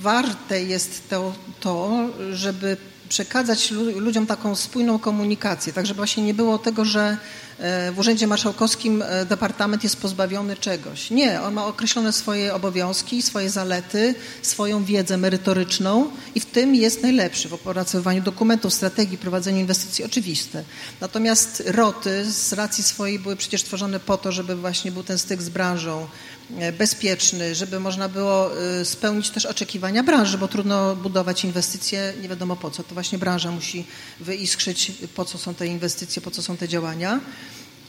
warte 0.00 0.62
jest 0.62 1.08
to, 1.08 1.34
to 1.60 2.06
żeby 2.32 2.76
przekazać 3.12 3.70
ludziom 3.96 4.26
taką 4.26 4.54
spójną 4.54 4.98
komunikację, 4.98 5.72
tak 5.72 5.86
żeby 5.86 5.96
właśnie 5.96 6.22
nie 6.22 6.34
było 6.34 6.58
tego, 6.58 6.84
że 6.84 7.16
e, 7.58 7.92
w 7.92 7.98
Urzędzie 7.98 8.26
Marszałkowskim 8.26 9.02
e, 9.02 9.26
Departament 9.26 9.82
jest 9.82 9.96
pozbawiony 9.96 10.56
czegoś. 10.56 11.10
Nie, 11.10 11.42
on 11.42 11.54
ma 11.54 11.66
określone 11.66 12.12
swoje 12.12 12.54
obowiązki, 12.54 13.22
swoje 13.22 13.50
zalety, 13.50 14.14
swoją 14.42 14.84
wiedzę 14.84 15.16
merytoryczną 15.16 16.10
i 16.34 16.40
w 16.40 16.46
tym 16.46 16.74
jest 16.74 17.02
najlepszy 17.02 17.48
w 17.48 17.54
opracowywaniu 17.54 18.22
dokumentów, 18.22 18.74
strategii, 18.74 19.18
prowadzeniu 19.18 19.60
inwestycji 19.60 20.04
oczywiste. 20.04 20.64
Natomiast 21.00 21.62
roty 21.66 22.24
z 22.30 22.52
racji 22.52 22.84
swojej 22.84 23.18
były 23.18 23.36
przecież 23.36 23.62
tworzone 23.62 24.00
po 24.00 24.16
to, 24.16 24.32
żeby 24.32 24.56
właśnie 24.56 24.92
był 24.92 25.02
ten 25.02 25.18
styk 25.18 25.42
z 25.42 25.48
branżą, 25.48 26.06
bezpieczny, 26.78 27.54
żeby 27.54 27.80
można 27.80 28.08
było 28.08 28.62
e, 28.80 28.84
spełnić 28.84 29.30
też 29.30 29.46
oczekiwania 29.46 30.02
branży, 30.02 30.38
bo 30.38 30.48
trudno 30.48 30.96
budować 30.96 31.44
inwestycje 31.44 32.12
nie 32.22 32.28
wiadomo 32.28 32.56
po 32.56 32.70
co. 32.70 32.82
To 32.82 32.94
właśnie 32.94 33.18
branża 33.18 33.50
musi 33.50 33.84
wyiskrzyć, 34.20 34.92
po 35.14 35.24
co 35.24 35.38
są 35.38 35.54
te 35.54 35.66
inwestycje, 35.66 36.22
po 36.22 36.30
co 36.30 36.42
są 36.42 36.56
te 36.56 36.68
działania. 36.68 37.20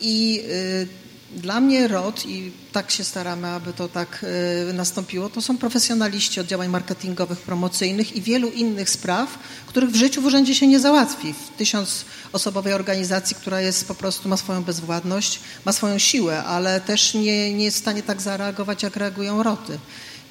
I 0.01 0.43
e, 0.50 1.02
dla 1.36 1.60
mnie 1.60 1.88
ROT 1.88 2.25
i 2.25 2.52
tak 2.72 2.92
się 2.92 3.04
staramy, 3.04 3.48
aby 3.48 3.74
to 3.74 3.88
tak 3.88 4.25
y, 4.70 4.74
nastąpiło, 4.74 5.30
to 5.30 5.42
są 5.42 5.58
profesjonaliści 5.58 6.40
od 6.40 6.48
działań 6.48 6.70
marketingowych, 6.70 7.40
promocyjnych 7.40 8.16
i 8.16 8.22
wielu 8.22 8.50
innych 8.50 8.90
spraw, 8.90 9.40
których 9.68 9.90
w 9.90 9.96
życiu 9.96 10.22
w 10.22 10.25
urzędzie 10.25 10.56
się 10.56 10.68
nie 10.68 10.80
załatwi. 10.80 11.34
W 11.34 11.58
tysiącosobowej 11.58 12.74
organizacji, 12.74 13.36
która 13.36 13.62
jest 13.62 13.88
po 13.88 13.96
prostu, 13.96 14.30
ma 14.30 14.38
swoją 14.38 14.63
bezwładność, 14.63 15.40
ma 15.66 15.74
swoją 15.74 15.98
siłę, 15.98 16.44
ale 16.44 16.82
też 16.82 17.13
nie, 17.13 17.54
nie 17.54 17.66
jest 17.66 17.78
w 17.78 17.82
stanie 17.82 18.04
tak 18.04 18.22
zareagować, 18.22 18.84
jak 18.84 18.96
reagują 18.96 19.44
ROTy. 19.44 19.80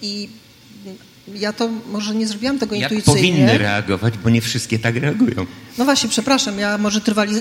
I 0.03 0.29
ja 1.29 1.53
to 1.53 1.69
może 1.93 2.15
nie 2.15 2.27
zrobiłam 2.27 2.59
tego 2.59 2.75
Jak 2.77 2.93
intuicyjnie. 2.93 3.31
powinny 3.31 3.59
reagować, 3.59 4.19
bo 4.19 4.31
nie 4.31 4.41
wszystkie 4.41 4.79
tak 4.79 4.97
reagują. 4.97 5.47
No 5.79 5.85
właśnie, 5.85 6.09
przepraszam, 6.09 6.59
ja 6.59 6.79
może 6.79 7.01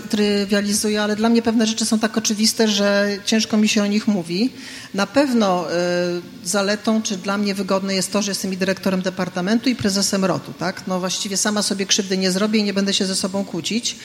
trywializuję, 0.09 1.01
ale 1.01 1.15
dla 1.15 1.29
mnie 1.29 1.41
pewne 1.41 1.67
rzeczy 1.67 1.85
są 1.85 1.99
tak 1.99 2.17
oczywiste, 2.17 2.67
że 2.67 3.17
ciężko 3.25 3.57
mi 3.57 3.67
się 3.67 3.83
o 3.83 3.87
nich 3.87 4.07
mówi. 4.07 4.49
Na 4.93 5.07
pewno 5.07 5.67
y, 5.71 6.47
zaletą, 6.47 7.01
czy 7.01 7.17
dla 7.17 7.37
mnie 7.37 7.55
wygodne 7.55 7.95
jest 7.95 8.11
to, 8.11 8.21
że 8.21 8.31
jestem 8.31 8.53
i 8.53 8.57
dyrektorem 8.57 9.01
departamentu 9.01 9.69
i 9.69 9.75
prezesem 9.75 10.25
ROT-u, 10.25 10.53
tak? 10.53 10.87
No 10.87 10.99
właściwie 10.99 11.37
sama 11.37 11.61
sobie 11.61 11.85
krzywdy 11.85 12.17
nie 12.17 12.31
zrobię 12.31 12.59
i 12.59 12.63
nie 12.63 12.73
będę 12.73 12.93
się 12.93 13.05
ze 13.05 13.15
sobą 13.15 13.45
kłócić. 13.45 13.95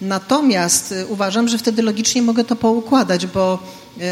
Natomiast 0.00 0.92
y, 0.92 1.06
uważam, 1.06 1.48
że 1.48 1.58
wtedy 1.58 1.82
logicznie 1.82 2.22
mogę 2.22 2.44
to 2.44 2.56
poukładać, 2.56 3.26
bo 3.26 3.62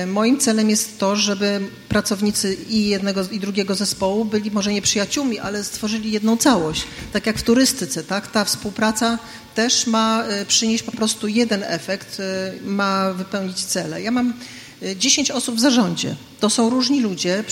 moim 0.07 0.39
celem 0.39 0.71
jest 0.71 0.99
to, 0.99 1.17
żeby 1.17 1.61
pracownicy 1.89 2.55
i 2.69 2.87
jednego 2.87 3.25
i 3.31 3.41
drugiego 3.41 3.75
zespołu 3.75 4.25
byli 4.25 4.51
może 4.51 4.73
nie 4.73 4.83
przyjaciółmi, 4.83 5.39
ale 5.39 5.65
stworzyli 5.65 6.13
jedną 6.13 6.37
całość. 6.37 6.85
Tak 7.13 7.27
jak 7.27 7.39
w 7.39 7.43
turystyce, 7.43 8.05
tak? 8.05 8.27
Ta 8.27 8.45
współpraca 8.45 9.19
też 9.55 9.87
ma 9.87 10.25
y, 10.43 10.47
przynieść 10.47 10.83
po 10.83 10.93
prostu 10.93 11.29
jeden 11.29 11.63
efekt, 11.63 12.23
ma 12.65 13.13
wypełnić 13.13 13.65
cele. 13.65 14.03
Ja 14.03 14.11
mam 14.11 14.35
10 14.97 15.31
osób 15.31 15.57
w 15.57 15.61
zarządzie. 15.61 16.17
To 16.41 16.51
są 16.51 16.71
różni 16.71 17.01
ludzie, 17.01 17.45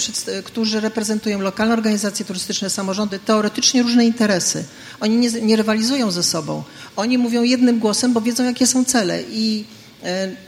którzy 0.45 0.81
reprezentują 0.81 1.41
lokalne 1.41 1.75
organizacje 1.75 2.25
turystyczne, 2.25 2.71
samorządy, 2.71 3.19
teoretycznie 3.19 3.83
różne 3.83 4.05
interesy. 4.05 4.65
Oni 5.01 5.17
nie, 5.17 5.31
nie 5.31 5.57
rywalizują 5.57 6.11
ze 6.11 6.23
sobą. 6.23 6.63
Oni 6.97 7.19
mówią 7.19 7.43
jednym 7.43 7.79
głosem, 7.79 8.13
bo 8.13 8.21
wiedzą, 8.21 8.45
jakie 8.45 8.67
są 8.67 8.85
cele. 8.85 9.23
I 9.23 9.65
e, 9.73 9.76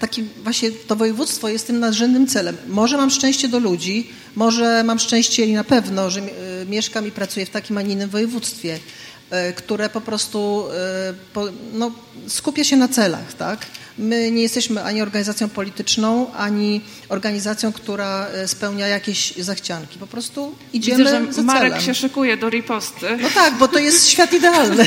taki 0.00 0.22
właśnie 0.22 0.70
to 0.70 0.96
województwo 0.96 1.48
jest 1.48 1.66
tym 1.66 1.80
nadrzędnym 1.80 2.26
celem. 2.26 2.56
Może 2.66 2.96
mam 2.96 3.10
szczęście 3.10 3.48
do 3.48 3.58
ludzi, 3.58 4.10
może 4.34 4.84
mam 4.84 4.98
szczęście 4.98 5.46
i 5.46 5.52
na 5.52 5.64
pewno, 5.64 6.10
że 6.10 6.20
e, 6.20 6.26
mieszkam 6.66 7.06
i 7.06 7.10
pracuję 7.10 7.46
w 7.46 7.50
takim, 7.50 7.78
a 7.78 7.82
nie 7.82 7.92
innym 7.92 8.10
województwie, 8.10 8.78
e, 9.30 9.52
które 9.52 9.88
po 9.88 10.00
prostu 10.00 10.64
no, 11.72 11.92
skupia 12.26 12.64
się 12.64 12.76
na 12.76 12.88
celach, 12.88 13.32
tak? 13.32 13.66
My 13.98 14.30
nie 14.30 14.42
jesteśmy 14.42 14.82
ani 14.82 15.02
organizacją 15.02 15.48
polityczną, 15.48 16.32
ani 16.32 16.80
organizacją, 17.08 17.72
która 17.72 18.26
e, 18.26 18.48
spełnia 18.48 18.88
jakieś 18.88 19.36
zachcianki. 19.36 19.98
Po 19.98 20.06
prostu 20.06 20.54
idziemy 20.72 20.98
Widzę, 20.98 21.32
że 21.32 21.42
Marek 21.42 21.72
celem. 21.72 21.86
się 21.86 21.94
szykuje 21.94 22.36
do 22.36 22.50
riposty. 22.50 23.06
No 23.22 23.28
tak, 23.34 23.58
bo 23.58 23.68
to 23.68 23.78
jest 23.78 24.08
świat 24.08 24.32
idealny. 24.32 24.86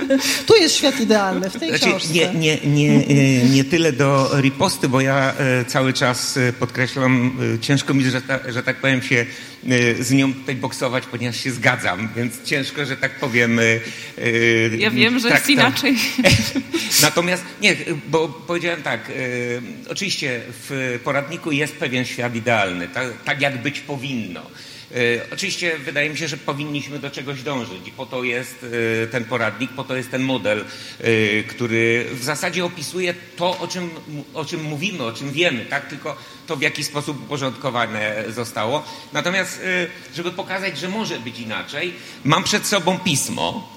tu 0.46 0.56
jest 0.56 0.74
świat 0.74 1.00
idealny, 1.00 1.50
w 1.50 1.58
tej 1.58 1.68
znaczy, 1.68 1.86
książce. 1.86 2.12
Nie, 2.12 2.34
nie, 2.34 2.58
nie, 2.64 3.06
e, 3.06 3.48
nie 3.48 3.64
tyle 3.64 3.92
do 3.92 4.30
riposty, 4.40 4.88
bo 4.88 5.00
ja 5.00 5.34
e, 5.38 5.64
cały 5.64 5.92
czas 5.92 6.38
podkreślam, 6.58 7.38
ciężko 7.60 7.94
mi, 7.94 8.04
że, 8.04 8.22
ta, 8.22 8.52
że 8.52 8.62
tak 8.62 8.76
powiem 8.76 9.02
się 9.02 9.26
z 10.00 10.10
nią 10.10 10.34
tutaj 10.34 10.56
boksować, 10.56 11.04
ponieważ 11.06 11.40
się 11.40 11.50
zgadzam, 11.50 12.08
więc 12.16 12.42
ciężko, 12.44 12.84
że 12.84 12.96
tak 12.96 13.18
powiem. 13.18 13.60
Ja 14.78 14.90
wiem, 14.90 15.18
że 15.18 15.28
jest 15.28 15.50
inaczej. 15.50 15.96
Natomiast 17.02 17.42
nie, 17.60 17.76
bo 18.08 18.28
powiedziałem 18.52 18.82
tak, 18.82 19.10
e, 19.10 19.12
oczywiście 19.90 20.40
w 20.48 21.00
poradniku 21.04 21.52
jest 21.52 21.76
pewien 21.76 22.04
świat 22.04 22.34
idealny, 22.34 22.88
tak, 22.88 23.22
tak 23.24 23.40
jak 23.40 23.62
być 23.62 23.80
powinno. 23.80 24.40
E, 24.40 24.94
oczywiście 25.32 25.78
wydaje 25.78 26.10
mi 26.10 26.18
się, 26.18 26.28
że 26.28 26.36
powinniśmy 26.36 26.98
do 26.98 27.10
czegoś 27.10 27.42
dążyć 27.42 27.88
i 27.88 27.92
po 27.92 28.06
to 28.06 28.24
jest 28.24 28.66
e, 29.02 29.06
ten 29.06 29.24
poradnik, 29.24 29.70
po 29.70 29.84
to 29.84 29.96
jest 29.96 30.10
ten 30.10 30.22
model, 30.22 30.64
który 31.48 32.06
w 32.12 32.24
zasadzie 32.24 32.64
opisuje 32.64 33.14
to, 33.36 33.58
o 33.58 33.68
czym, 33.68 33.90
o 34.34 34.44
czym 34.44 34.62
mówimy, 34.62 35.04
o 35.04 35.12
czym 35.12 35.30
wiemy, 35.30 35.66
tak? 35.66 35.88
tylko 35.88 36.16
to 36.46 36.56
w 36.56 36.62
jaki 36.62 36.84
sposób 36.84 37.22
uporządkowane 37.22 38.24
zostało. 38.28 38.84
Natomiast, 39.12 39.62
żeby 40.14 40.30
pokazać, 40.30 40.78
że 40.78 40.88
może 40.88 41.18
być 41.20 41.38
inaczej, 41.38 41.92
mam 42.24 42.44
przed 42.44 42.66
sobą 42.66 42.98
pismo, 42.98 43.68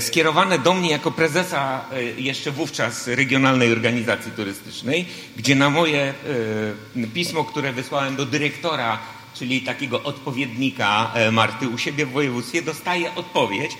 skierowane 0.00 0.58
do 0.58 0.74
mnie 0.74 0.90
jako 0.90 1.10
prezesa 1.10 1.84
e, 1.92 2.02
jeszcze 2.02 2.50
wówczas 2.50 3.06
Regionalnej 3.06 3.72
Organizacji 3.72 4.32
Turystycznej, 4.32 5.06
gdzie 5.36 5.54
na 5.54 5.70
moje 5.70 6.14
e, 6.96 7.06
pismo, 7.14 7.44
które 7.44 7.72
wysłałem 7.72 8.16
do 8.16 8.26
dyrektora, 8.26 8.98
czyli 9.34 9.60
takiego 9.60 10.02
odpowiednika 10.02 11.12
Marty 11.32 11.68
u 11.68 11.78
siebie 11.78 12.06
w 12.06 12.10
województwie, 12.10 12.62
dostaję 12.62 13.14
odpowiedź. 13.14 13.70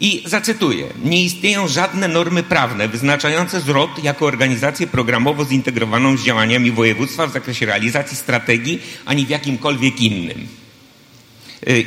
I 0.00 0.22
zacytuję. 0.26 0.86
Nie 1.04 1.22
istnieją 1.22 1.68
żadne 1.68 2.08
normy 2.08 2.42
prawne 2.42 2.88
wyznaczające 2.88 3.60
ZROT 3.60 4.04
jako 4.04 4.26
organizację 4.26 4.86
programowo 4.86 5.44
zintegrowaną 5.44 6.16
z 6.16 6.22
działaniami 6.22 6.70
województwa 6.70 7.26
w 7.26 7.32
zakresie 7.32 7.66
realizacji 7.66 8.16
strategii, 8.16 8.82
ani 9.04 9.26
w 9.26 9.28
jakimkolwiek 9.28 10.00
innym. 10.00 10.48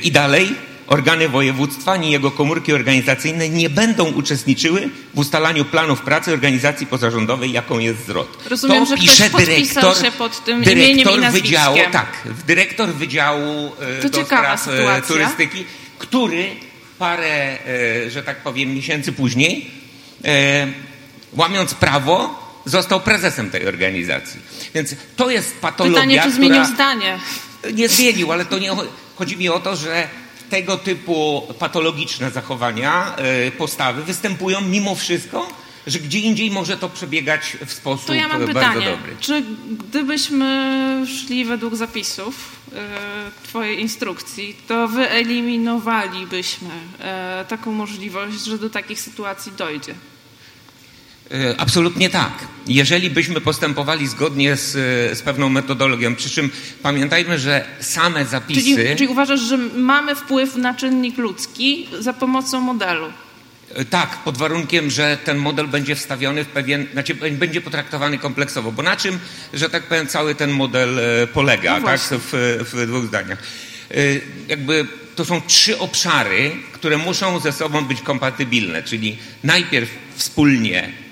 I 0.04 0.12
dalej 0.12 0.56
organy 0.88 1.30
województwa 1.30 1.92
ani 1.92 2.12
jego 2.12 2.32
komórki 2.32 2.74
organizacyjne 2.74 3.50
nie 3.50 3.70
będą 3.70 4.06
uczestniczyły 4.06 4.90
w 5.14 5.20
ustalaniu 5.20 5.66
planów 5.66 6.02
pracy 6.02 6.34
organizacji 6.34 6.88
pozarządowej, 6.88 7.52
jaką 7.52 7.80
jest 7.80 8.06
ZROT. 8.06 8.44
Rozumiem, 8.50 8.86
to 8.86 8.90
że 8.90 8.98
pisze 8.98 9.30
dyrektor, 9.30 9.98
się 9.98 10.12
pod 10.12 10.44
tym 10.44 10.64
dyrektor 10.64 11.22
wydziału, 11.22 11.78
Tak, 11.92 12.28
dyrektor 12.48 12.90
Wydziału 12.90 13.72
e, 13.80 14.02
to 14.02 14.10
do 14.10 14.26
spraw 14.26 14.68
e, 14.68 15.02
turystyki, 15.02 15.66
który 15.98 16.46
parę, 17.00 17.58
e, 18.06 18.10
że 18.10 18.24
tak 18.24 18.44
powiem, 18.44 18.74
miesięcy 18.74 19.12
później, 19.12 19.72
łamiąc 21.34 21.74
prawo, 21.74 22.48
został 22.66 23.00
prezesem 23.00 23.50
tej 23.50 23.68
organizacji. 23.68 24.40
Więc 24.74 24.96
to 25.16 25.30
jest 25.30 25.58
patologia, 25.62 26.02
Pytanie, 26.02 26.22
czy 26.24 26.32
zmienił 26.32 26.66
zdanie? 26.66 27.20
Nie 27.74 27.90
zmienił, 27.90 28.32
ale 28.32 28.46
to 28.46 28.60
nie 28.60 28.72
chodzi 29.16 29.38
mi 29.38 29.50
o 29.50 29.60
to, 29.60 29.76
że 29.76 30.08
tego 30.50 30.78
typu 30.78 31.48
patologiczne 31.60 32.32
zachowania, 32.32 33.16
e, 33.16 33.52
postawy 33.52 34.04
występują 34.04 34.62
mimo 34.62 34.96
wszystko, 34.96 35.48
że 35.88 36.00
gdzie 36.00 36.20
indziej 36.20 36.52
może 36.52 36.78
to 36.78 36.90
przebiegać 36.90 37.58
w 37.66 37.72
sposób 37.72 38.08
to 38.08 38.14
ja 38.14 38.28
mam 38.28 38.46
bardzo 38.46 38.48
pytanie. 38.48 38.86
dobry. 38.86 39.16
Czy 39.20 39.44
gdybyśmy 39.72 41.06
szli 41.08 41.46
według 41.46 41.76
zapisów 41.76 42.56
e, 42.76 42.78
Twojej 43.44 43.82
instrukcji, 43.82 44.56
to 44.68 44.88
wyeliminowalibyśmy 44.88 46.70
e, 47.00 47.46
taką 47.50 47.72
możliwość, 47.72 48.44
że 48.44 48.58
do 48.58 48.70
takich 48.70 49.02
sytuacji 49.02 49.52
dojdzie? 49.52 49.96
E, 51.32 51.56
absolutnie 51.58 52.10
tak. 52.10 52.48
Jeżeli 52.68 53.10
byśmy 53.10 53.42
postępowali 53.42 54.08
zgodnie 54.08 54.56
z, 54.56 54.72
z 55.18 55.22
pewną 55.22 55.50
metodologią, 55.50 56.16
przy 56.16 56.30
czym 56.30 56.50
pamiętajmy, 56.84 57.40
że 57.40 57.66
same 57.80 58.26
zapisy. 58.26 58.62
Czyli, 58.62 58.96
czyli 58.96 59.08
uważasz, 59.08 59.40
że 59.40 59.58
mamy 59.58 60.16
wpływ 60.16 60.56
na 60.56 60.74
czynnik 60.74 61.18
ludzki 61.18 61.90
za 62.00 62.14
pomocą 62.14 62.62
modelu? 62.62 63.06
E, 63.76 63.86
tak, 63.86 64.18
pod 64.24 64.38
warunkiem, 64.38 64.92
że 64.92 65.18
ten 65.24 65.38
model 65.38 65.68
będzie 65.68 65.96
wstawiony 65.96 66.44
w 66.44 66.48
pewien, 66.48 66.88
znaczy 66.94 67.16
będzie 67.16 67.62
potraktowany 67.62 68.18
kompleksowo. 68.18 68.72
Bo 68.72 68.84
na 68.84 68.96
czym, 68.96 69.20
że 69.54 69.70
tak 69.70 69.84
powiem, 69.84 70.08
cały 70.08 70.36
ten 70.36 70.52
model 70.52 71.00
e, 71.00 71.28
polega, 71.28 71.80
no 71.80 71.86
tak, 71.86 72.02
w, 72.02 72.66
w 72.74 72.88
dwóch 72.88 73.06
zdaniach. 73.06 73.44
Jakby 74.48 74.88
to 75.16 75.26
są 75.26 75.42
trzy 75.42 75.80
obszary, 75.80 76.52
które 76.72 76.98
muszą 76.98 77.40
ze 77.40 77.52
sobą 77.52 77.86
być 77.86 78.02
kompatybilne, 78.02 78.84
czyli 78.84 79.18
najpierw 79.44 79.90
wspólnie 80.16 81.07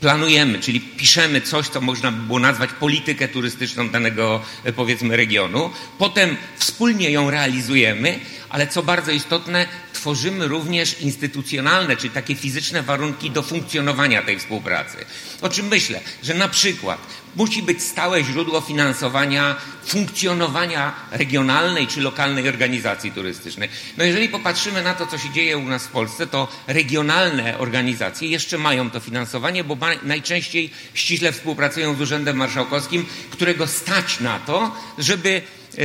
planujemy, 0.00 0.58
czyli 0.58 0.80
piszemy 0.80 1.40
coś, 1.40 1.68
co 1.68 1.80
można 1.80 2.12
by 2.12 2.26
było 2.26 2.38
nazwać 2.38 2.70
politykę 2.80 3.28
turystyczną 3.28 3.88
danego, 3.88 4.42
e, 4.64 4.72
powiedzmy, 4.72 5.16
regionu. 5.16 5.70
Potem 5.98 6.36
wspólnie 6.56 7.10
ją 7.10 7.30
realizujemy, 7.30 8.20
ale 8.50 8.66
co 8.66 8.82
bardzo 8.82 9.10
istotne, 9.10 9.66
tworzymy 9.92 10.48
również 10.48 11.00
instytucjonalne, 11.00 11.96
czyli 11.96 12.10
takie 12.10 12.34
fizyczne 12.34 12.82
warunki 12.82 13.30
do 13.30 13.42
funkcjonowania 13.42 14.22
tej 14.22 14.38
współpracy. 14.38 14.96
O 15.40 15.48
czym 15.48 15.66
myślę, 15.66 16.00
że 16.22 16.34
na 16.34 16.48
przykład 16.48 16.98
musi 17.36 17.62
być 17.62 17.82
stałe 17.82 18.24
źródło 18.24 18.60
finansowania 18.60 19.56
funkcjonowania 19.84 20.94
regionalnej 21.10 21.86
czy 21.86 22.00
lokalnej 22.00 22.48
organizacji 22.48 23.12
turystycznej. 23.12 23.68
No 23.96 24.04
jeżeli 24.04 24.28
popatrzymy 24.28 24.82
na 24.82 24.94
to, 24.94 25.06
co 25.06 25.18
się 25.18 25.30
dzieje 25.30 25.58
u 25.58 25.68
nas 25.68 25.86
w 25.86 25.90
Polsce, 25.90 26.26
to 26.26 26.48
regionalne 26.66 27.58
organizacje 27.58 28.28
jeszcze 28.28 28.58
mają 28.58 28.90
to 28.90 29.00
finansowanie, 29.00 29.64
bo 29.64 29.76
najczęściej 30.02 30.70
ściśle 30.94 31.32
współpracują 31.32 31.94
z 31.94 32.00
Urzędem 32.00 32.36
Marszałkowskim, 32.36 33.06
którego 33.30 33.66
stać 33.66 34.20
na 34.20 34.38
to, 34.38 34.76
żeby 34.98 35.42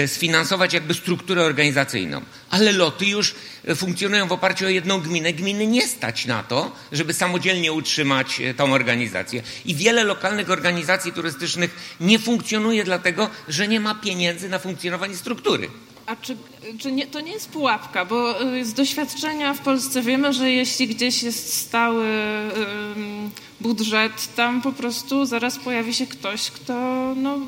sfinansować 0.08 0.74
jakby 0.74 0.94
strukturę 0.94 1.44
organizacyjną. 1.44 2.22
Ale 2.50 2.72
loty 2.72 3.06
już 3.06 3.36
e, 3.68 3.76
funkcjonują 3.76 4.28
w 4.28 4.32
oparciu 4.32 4.66
o 4.66 4.70
jedną 4.70 5.02
gminę. 5.02 5.34
Gminy 5.34 5.68
nie 5.68 5.88
stać 5.88 6.26
na 6.26 6.44
to, 6.44 6.72
żeby 6.92 7.14
samodzielnie 7.14 7.74
utrzymać 7.74 8.42
e, 8.42 8.54
tą 8.54 8.74
organizację. 8.74 9.44
I 9.66 9.76
wiele 9.76 10.04
lokalnych 10.04 10.50
organizacji 10.50 11.14
turystycznych 11.14 11.96
nie 12.00 12.20
funkcjonuje 12.20 12.84
dlatego, 12.84 13.30
że 13.48 13.68
nie 13.68 13.80
ma 13.80 13.96
pieniędzy 13.96 14.50
na 14.50 14.60
funkcjonowanie 14.60 15.16
struktury. 15.16 15.70
A 16.06 16.16
czy, 16.16 16.38
czy 16.80 16.92
nie, 16.92 17.08
to 17.08 17.20
nie 17.20 17.32
jest 17.32 17.50
pułapka? 17.50 18.06
Bo 18.06 18.36
z 18.64 18.74
doświadczenia 18.74 19.54
w 19.54 19.60
Polsce 19.60 20.02
wiemy, 20.02 20.34
że 20.34 20.52
jeśli 20.52 20.88
gdzieś 20.88 21.24
jest 21.24 21.54
stały 21.54 22.06
budżet, 23.62 24.36
tam 24.36 24.62
po 24.62 24.72
prostu 24.72 25.26
zaraz 25.26 25.58
pojawi 25.58 25.94
się 25.94 26.08
ktoś, 26.08 26.52
kto 26.52 26.74
no, 27.16 27.40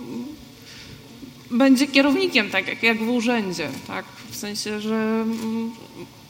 będzie 1.51 1.87
kierownikiem, 1.87 2.49
tak 2.49 2.67
jak, 2.67 2.83
jak 2.83 2.97
w 2.97 3.09
urzędzie, 3.09 3.69
tak? 3.87 4.05
W 4.31 4.35
sensie, 4.35 4.81
że 4.81 5.25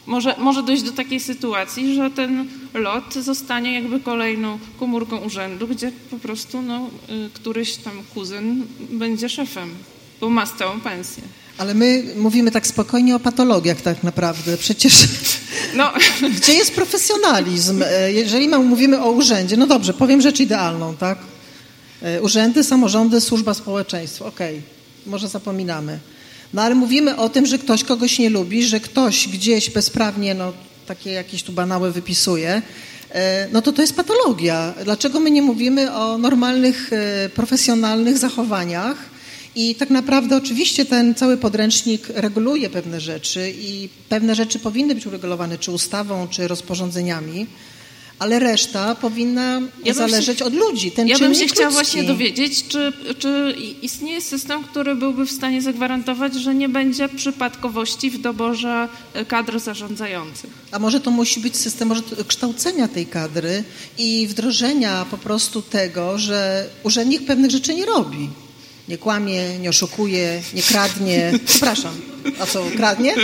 może, 0.05 0.35
może 0.37 0.63
dojść 0.63 0.83
do 0.83 0.91
takiej 0.91 1.19
sytuacji, 1.19 1.95
że 1.95 2.11
ten 2.11 2.47
lot 2.73 3.13
zostanie 3.13 3.73
jakby 3.73 3.99
kolejną 3.99 4.59
komórką 4.79 5.17
urzędu, 5.17 5.67
gdzie 5.67 5.91
po 6.11 6.19
prostu 6.19 6.61
no, 6.61 6.89
y, 7.09 7.29
któryś 7.33 7.75
tam 7.75 7.93
kuzyn 8.13 8.63
będzie 8.89 9.29
szefem, 9.29 9.69
bo 10.21 10.29
ma 10.29 10.45
stałą 10.45 10.81
pensję. 10.81 11.23
Ale 11.57 11.73
my 11.73 12.03
mówimy 12.15 12.51
tak 12.51 12.67
spokojnie 12.67 13.15
o 13.15 13.19
patologiach 13.19 13.81
tak 13.81 14.03
naprawdę. 14.03 14.57
Przecież 14.57 14.93
no. 15.75 15.93
gdzie 16.37 16.53
jest 16.53 16.75
profesjonalizm? 16.75 17.83
E, 17.83 18.11
jeżeli 18.11 18.47
mówimy 18.47 19.01
o 19.01 19.11
urzędzie, 19.11 19.57
no 19.57 19.67
dobrze, 19.67 19.93
powiem 19.93 20.21
rzecz 20.21 20.39
idealną, 20.39 20.95
tak? 20.95 21.17
E, 22.01 22.21
urzędy, 22.21 22.63
samorządy, 22.63 23.21
służba 23.21 23.53
społeczeństwa, 23.53 24.25
okej. 24.25 24.57
Okay 24.57 24.74
może 25.05 25.27
zapominamy. 25.27 25.99
No 26.53 26.61
ale 26.61 26.75
mówimy 26.75 27.17
o 27.17 27.29
tym, 27.29 27.45
że 27.45 27.57
ktoś 27.57 27.83
kogoś 27.83 28.19
nie 28.19 28.29
lubi, 28.29 28.63
że 28.63 28.79
ktoś 28.79 29.27
gdzieś 29.27 29.69
bezprawnie, 29.69 30.33
no 30.33 30.53
takie 30.87 31.11
jakieś 31.11 31.43
tu 31.43 31.51
banały 31.51 31.91
wypisuje, 31.91 32.61
e, 33.11 33.47
no 33.51 33.61
to 33.61 33.71
to 33.71 33.81
jest 33.81 33.95
patologia. 33.95 34.73
Dlaczego 34.83 35.19
my 35.19 35.31
nie 35.31 35.41
mówimy 35.41 35.93
o 35.93 36.17
normalnych, 36.17 36.93
e, 36.93 37.29
profesjonalnych 37.29 38.17
zachowaniach? 38.17 39.15
I 39.55 39.75
tak 39.75 39.89
naprawdę 39.89 40.37
oczywiście 40.37 40.85
ten 40.85 41.15
cały 41.15 41.37
podręcznik 41.37 42.09
reguluje 42.09 42.69
pewne 42.69 43.01
rzeczy 43.01 43.53
i 43.59 43.89
pewne 44.09 44.35
rzeczy 44.35 44.59
powinny 44.59 44.95
być 44.95 45.05
uregulowane 45.05 45.57
czy 45.57 45.71
ustawą, 45.71 46.27
czy 46.27 46.47
rozporządzeniami 46.47 47.47
ale 48.19 48.39
reszta 48.39 48.95
powinna 48.95 49.61
ja 49.83 49.93
zależeć 49.93 50.39
się, 50.39 50.45
od 50.45 50.53
ludzi. 50.53 50.91
Ten 50.91 51.07
ja 51.07 51.19
bym 51.19 51.35
się 51.35 51.47
chciała 51.47 51.69
właśnie 51.69 52.03
dowiedzieć, 52.03 52.67
czy, 52.67 52.93
czy 53.19 53.55
istnieje 53.81 54.21
system, 54.21 54.63
który 54.63 54.95
byłby 54.95 55.25
w 55.25 55.31
stanie 55.31 55.61
zagwarantować, 55.61 56.35
że 56.35 56.55
nie 56.55 56.69
będzie 56.69 57.09
przypadkowości 57.09 58.09
w 58.09 58.21
doborze 58.21 58.87
e, 59.13 59.25
kadr 59.25 59.59
zarządzających. 59.59 60.49
A 60.71 60.79
może 60.79 60.99
to 60.99 61.11
musi 61.11 61.39
być 61.39 61.55
system 61.57 61.87
może 61.87 62.01
kształcenia 62.27 62.87
tej 62.87 63.05
kadry 63.05 63.63
i 63.97 64.27
wdrożenia 64.27 65.05
po 65.11 65.17
prostu 65.17 65.61
tego, 65.61 66.17
że 66.17 66.69
urzędnik 66.83 67.25
pewnych 67.25 67.51
rzeczy 67.51 67.75
nie 67.75 67.85
robi. 67.85 68.29
Nie 68.87 68.97
kłamie, 68.97 69.59
nie 69.59 69.69
oszukuje, 69.69 70.41
nie 70.53 70.61
kradnie. 70.61 71.31
Przepraszam. 71.47 71.93
A 72.39 72.45
co, 72.45 72.63
kradnie? 72.77 73.15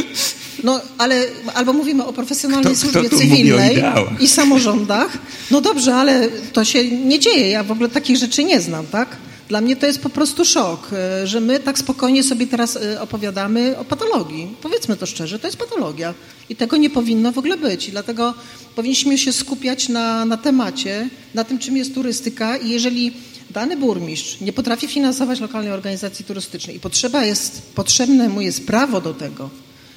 No, 0.64 0.82
ale 0.98 1.26
albo 1.54 1.74
mówimy 1.74 2.06
o 2.06 2.14
profesjonalnej 2.14 2.74
kto, 2.74 2.82
służbie 2.82 3.10
kto 3.10 3.18
cywilnej 3.18 3.84
i 4.20 4.28
samorządach. 4.28 5.18
No 5.52 5.62
dobrze, 5.62 5.96
ale 5.96 6.30
to 6.54 6.66
się 6.66 6.92
nie 6.92 7.20
dzieje. 7.20 7.50
Ja 7.50 7.64
w 7.64 7.72
ogóle 7.72 7.90
takich 7.90 8.18
rzeczy 8.18 8.44
nie 8.44 8.62
znam, 8.62 8.88
tak? 8.88 9.18
Dla 9.50 9.62
mnie 9.62 9.76
to 9.76 9.86
jest 9.86 10.00
po 10.00 10.10
prostu 10.10 10.46
szok, 10.46 10.90
e, 10.94 11.28
że 11.28 11.40
my 11.40 11.60
tak 11.60 11.80
spokojnie 11.80 12.24
sobie 12.24 12.48
teraz 12.48 12.76
e, 12.76 13.02
opowiadamy 13.02 13.78
o 13.78 13.86
patologii. 13.86 14.48
Powiedzmy 14.62 14.98
to 14.98 15.06
szczerze, 15.06 15.40
to 15.40 15.48
jest 15.48 15.58
patologia 15.58 16.14
i 16.50 16.56
tego 16.56 16.78
nie 16.78 16.90
powinno 16.90 17.32
w 17.32 17.38
ogóle 17.38 17.58
być. 17.58 17.88
I 17.88 17.92
dlatego 17.92 18.34
powinniśmy 18.76 19.18
się 19.18 19.34
skupiać 19.34 19.90
na, 19.90 20.26
na 20.26 20.38
temacie, 20.38 21.10
na 21.34 21.44
tym, 21.44 21.60
czym 21.60 21.78
jest 21.78 21.94
turystyka 21.94 22.58
i 22.58 22.70
jeżeli 22.70 23.14
dany 23.50 23.78
burmistrz 23.78 24.42
nie 24.42 24.54
potrafi 24.54 24.88
finansować 24.88 25.40
lokalnej 25.40 25.72
organizacji 25.72 26.26
turystycznej 26.26 26.76
i 26.76 26.80
potrzeba 26.80 27.26
jest, 27.26 27.62
potrzebne 27.76 28.30
mu 28.30 28.42
jest 28.42 28.68
prawo 28.68 29.02
do 29.02 29.14
tego, 29.14 29.50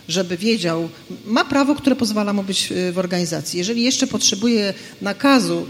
żeby 0.09 0.37
wiedział, 0.37 0.89
ma 1.27 1.45
prawo, 1.45 1.75
które 1.75 1.97
pozwala 1.97 2.33
mu 2.33 2.43
być 2.43 2.73
y, 2.73 2.93
w 2.93 2.99
organizacji. 2.99 3.59
Jeżeli 3.59 3.83
jeszcze 3.83 4.07
potrzebuje 4.07 4.75
nakazu, 5.03 5.67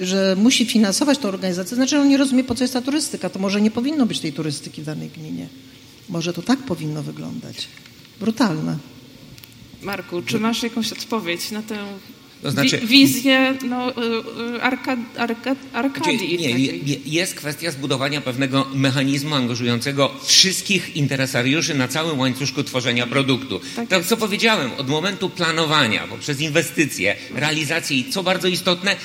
y, 0.00 0.06
że 0.06 0.36
musi 0.38 0.66
finansować 0.66 1.18
tę 1.18 1.28
organizację, 1.28 1.74
znaczy 1.74 1.98
on 1.98 2.08
nie 2.08 2.16
rozumie, 2.16 2.44
po 2.44 2.54
co 2.54 2.64
jest 2.64 2.74
ta 2.74 2.82
turystyka. 2.82 3.30
To 3.30 3.38
może 3.38 3.60
nie 3.60 3.70
powinno 3.70 4.06
być 4.06 4.20
tej 4.20 4.32
turystyki 4.32 4.82
w 4.82 4.84
danej 4.84 5.08
gminie. 5.08 5.48
Może 6.08 6.32
to 6.32 6.42
tak 6.42 6.58
powinno 6.58 7.02
wyglądać. 7.02 7.68
Brutalne. 8.20 8.78
Marku, 9.82 10.22
czy 10.22 10.38
masz 10.38 10.62
jakąś 10.62 10.92
odpowiedź 10.92 11.50
na 11.50 11.62
tę 11.62 11.76
to 12.42 12.50
znaczy, 12.50 12.78
wizję 12.78 13.54
no, 13.68 13.90
y, 13.90 14.56
y, 14.56 14.62
arka, 14.62 14.96
arka, 15.16 15.56
Arkadii. 15.72 16.38
Nie, 16.38 16.96
jest 17.06 17.34
kwestia 17.34 17.70
zbudowania 17.70 18.20
pewnego 18.20 18.66
mechanizmu 18.74 19.34
angażującego 19.34 20.14
wszystkich 20.24 20.96
interesariuszy 20.96 21.74
na 21.74 21.88
całym 21.88 22.18
łańcuszku 22.18 22.64
tworzenia 22.64 23.06
produktu. 23.06 23.60
Tak, 23.76 23.88
tak 23.88 24.04
co 24.04 24.16
powiedziałem, 24.16 24.70
od 24.78 24.88
momentu 24.88 25.30
planowania, 25.30 26.06
poprzez 26.06 26.40
inwestycje, 26.40 27.16
realizację 27.34 27.96
i 27.96 28.10
co 28.10 28.22
bardzo 28.22 28.48
istotne, 28.48 28.96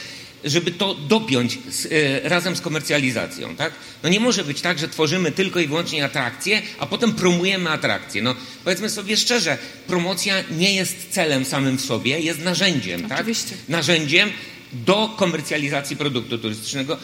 żeby 0.45 0.71
to 0.71 0.95
dopiąć 0.95 1.59
z, 1.69 1.85
e, 1.85 2.29
razem 2.29 2.55
z 2.55 2.61
komercjalizacją. 2.61 3.55
Tak? 3.55 3.73
No 4.03 4.09
nie 4.09 4.19
może 4.19 4.43
być 4.43 4.61
tak, 4.61 4.79
że 4.79 4.87
tworzymy 4.87 5.31
tylko 5.31 5.59
i 5.59 5.67
wyłącznie 5.67 6.05
atrakcje, 6.05 6.61
a 6.79 6.85
potem 6.85 7.13
promujemy 7.13 7.69
atrakcje. 7.69 8.21
No, 8.21 8.35
powiedzmy 8.63 8.89
sobie 8.89 9.17
szczerze, 9.17 9.57
promocja 9.87 10.35
nie 10.51 10.75
jest 10.75 11.09
celem 11.09 11.45
samym 11.45 11.77
w 11.77 11.81
sobie, 11.81 12.19
jest 12.19 12.39
narzędziem. 12.39 13.01
Tak? 13.09 13.19
Oczywiście. 13.19 13.49
Tak? 13.49 13.69
Narzędziem 13.69 14.29
do 14.73 15.13
komercjalizacji 15.17 15.97
produktu 15.97 16.37
turystycznego. 16.37 16.97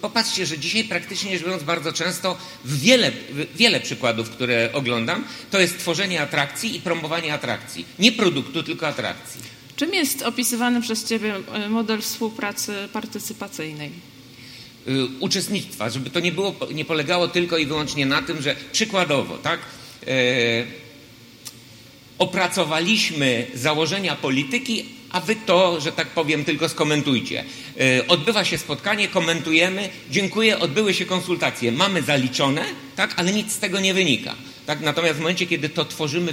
Popatrzcie, 0.00 0.46
że 0.46 0.58
dzisiaj 0.58 0.84
praktycznie 0.84 1.32
rzecz 1.32 1.42
biorąc 1.42 1.62
bardzo 1.62 1.92
często 1.92 2.38
wiele, 2.64 3.12
wiele 3.56 3.80
przykładów, 3.80 4.30
które 4.30 4.70
oglądam, 4.72 5.24
to 5.50 5.60
jest 5.60 5.78
tworzenie 5.78 6.20
atrakcji 6.20 6.76
i 6.76 6.80
promowanie 6.80 7.34
atrakcji. 7.34 7.86
Nie 7.98 8.12
produktu, 8.12 8.62
tylko 8.62 8.88
atrakcji. 8.88 9.53
Czym 9.76 9.94
jest 9.94 10.22
opisywany 10.22 10.80
przez 10.80 11.08
Ciebie 11.08 11.34
e, 11.52 11.68
model 11.68 12.00
współpracy 12.00 12.88
partycypacyjnej? 12.92 13.90
Y, 14.88 15.06
uczestnictwa, 15.20 15.90
żeby 15.90 16.10
to 16.10 16.20
nie, 16.20 16.32
było, 16.32 16.54
nie 16.74 16.84
polegało 16.84 17.28
tylko 17.28 17.58
i 17.58 17.66
wyłącznie 17.66 18.06
na 18.06 18.22
tym, 18.22 18.42
że 18.42 18.56
przykładowo, 18.72 19.38
tak, 19.38 19.60
e, 20.06 20.64
opracowaliśmy 22.18 23.46
założenia 23.54 24.16
polityki, 24.16 24.84
a 25.10 25.20
wy 25.20 25.36
to, 25.46 25.80
że 25.80 25.92
tak 25.92 26.08
powiem, 26.08 26.44
tylko 26.44 26.68
skomentujcie. 26.68 27.44
E, 27.80 28.06
odbywa 28.08 28.44
się 28.44 28.58
spotkanie, 28.58 29.08
komentujemy, 29.08 29.88
dziękuję, 30.10 30.58
odbyły 30.58 30.94
się 30.94 31.06
konsultacje, 31.06 31.72
mamy 31.72 32.02
zaliczone, 32.02 32.64
tak, 32.96 33.14
ale 33.16 33.32
nic 33.32 33.52
z 33.52 33.58
tego 33.58 33.80
nie 33.80 33.94
wynika. 33.94 34.34
Tak? 34.66 34.80
Natomiast 34.80 35.14
w 35.14 35.20
momencie, 35.20 35.46
kiedy 35.46 35.68
to 35.68 35.84
tworzymy 35.84 36.32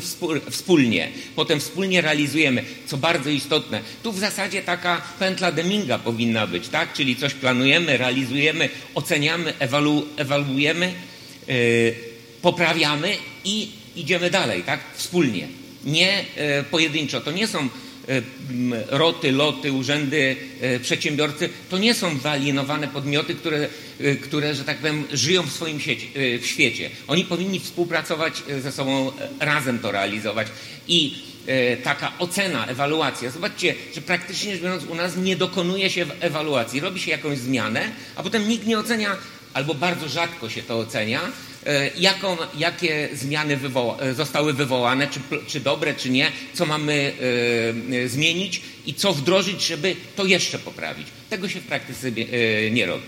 wspólnie, 0.50 1.12
potem 1.36 1.60
wspólnie 1.60 2.02
realizujemy, 2.02 2.64
co 2.86 2.98
bardzo 2.98 3.30
istotne, 3.30 3.82
tu 4.04 4.12
w 4.12 4.20
zasadzie 4.20 4.62
taka 4.62 5.02
pętla 5.20 5.52
Deminga 5.52 6.00
powinna 6.00 6.48
być, 6.48 6.68
tak? 6.68 6.94
czyli 6.94 7.16
coś 7.16 7.34
planujemy, 7.34 7.98
realizujemy, 7.98 8.70
oceniamy, 8.96 9.54
ewalu 9.60 10.08
ewaluujemy, 10.18 10.94
yy, 11.48 11.96
poprawiamy 12.42 13.16
i 13.44 13.72
idziemy 13.96 14.30
dalej, 14.30 14.64
tak? 14.64 14.80
wspólnie. 14.96 15.48
Nie 15.86 16.26
yy, 16.58 16.64
pojedynczo. 16.64 17.22
To 17.22 17.32
nie 17.32 17.48
są 17.48 17.70
roty, 18.90 19.32
loty, 19.32 19.72
urzędy, 19.72 20.36
e, 20.62 20.80
przedsiębiorcy, 20.80 21.50
to 21.70 21.78
nie 21.78 21.94
są 21.94 22.18
wyalienowane 22.18 22.88
podmioty, 22.88 23.36
które, 23.36 23.68
e, 24.00 24.16
które, 24.16 24.56
że 24.56 24.64
tak 24.64 24.78
powiem, 24.78 25.04
żyją 25.14 25.44
w 25.44 25.52
swoim 25.52 25.80
sieci, 25.80 26.12
w 26.42 26.46
świecie. 26.46 26.90
Oni 27.08 27.26
powinni 27.26 27.60
współpracować 27.60 28.44
ze 28.62 28.72
sobą, 28.72 29.12
razem 29.40 29.80
to 29.80 29.92
realizować. 29.92 30.48
I 30.88 31.16
taka 31.84 32.12
ocena, 32.20 32.68
ewaluacja. 32.68 33.32
Zobaczcie, 33.32 33.76
że 33.96 34.02
praktycznie 34.02 34.52
rzecz 34.52 34.62
biorąc 34.62 34.84
u 34.84 34.96
nas 34.96 35.18
nie 35.18 35.36
dokonuje 35.36 35.90
się 35.90 36.06
ewaluacji. 36.20 36.80
Robi 36.80 37.00
się 37.00 37.12
jakąś 37.12 37.38
zmianę, 37.38 37.92
a 38.16 38.24
potem 38.24 38.50
nikt 38.50 38.68
nie 38.68 38.80
ocenia, 38.80 39.18
albo 39.54 39.74
bardzo 39.74 40.10
rzadko 40.10 40.50
się 40.50 40.64
to 40.64 40.80
ocenia, 40.80 41.22
E, 41.22 41.51
jaką, 41.98 42.38
jakie 42.58 43.10
zmiany 43.14 43.58
wywoła, 43.58 43.98
e, 44.00 44.14
zostały 44.14 44.54
wywołane, 44.54 45.08
czy, 45.08 45.20
czy 45.48 45.60
dobre, 45.60 45.94
czy 45.94 46.10
nie, 46.10 46.32
co 46.54 46.66
mamy 46.66 47.14
e, 48.06 48.10
zmienić 48.10 48.62
i 48.86 48.94
co 48.94 49.14
wdrożyć, 49.14 49.66
żeby 49.68 49.96
to 50.16 50.26
jeszcze 50.26 50.60
poprawić. 50.60 51.08
Tego 51.30 51.50
się 51.50 51.60
w 51.60 51.64
praktyce 51.64 52.12
nie 52.72 52.86
robi. 52.86 53.04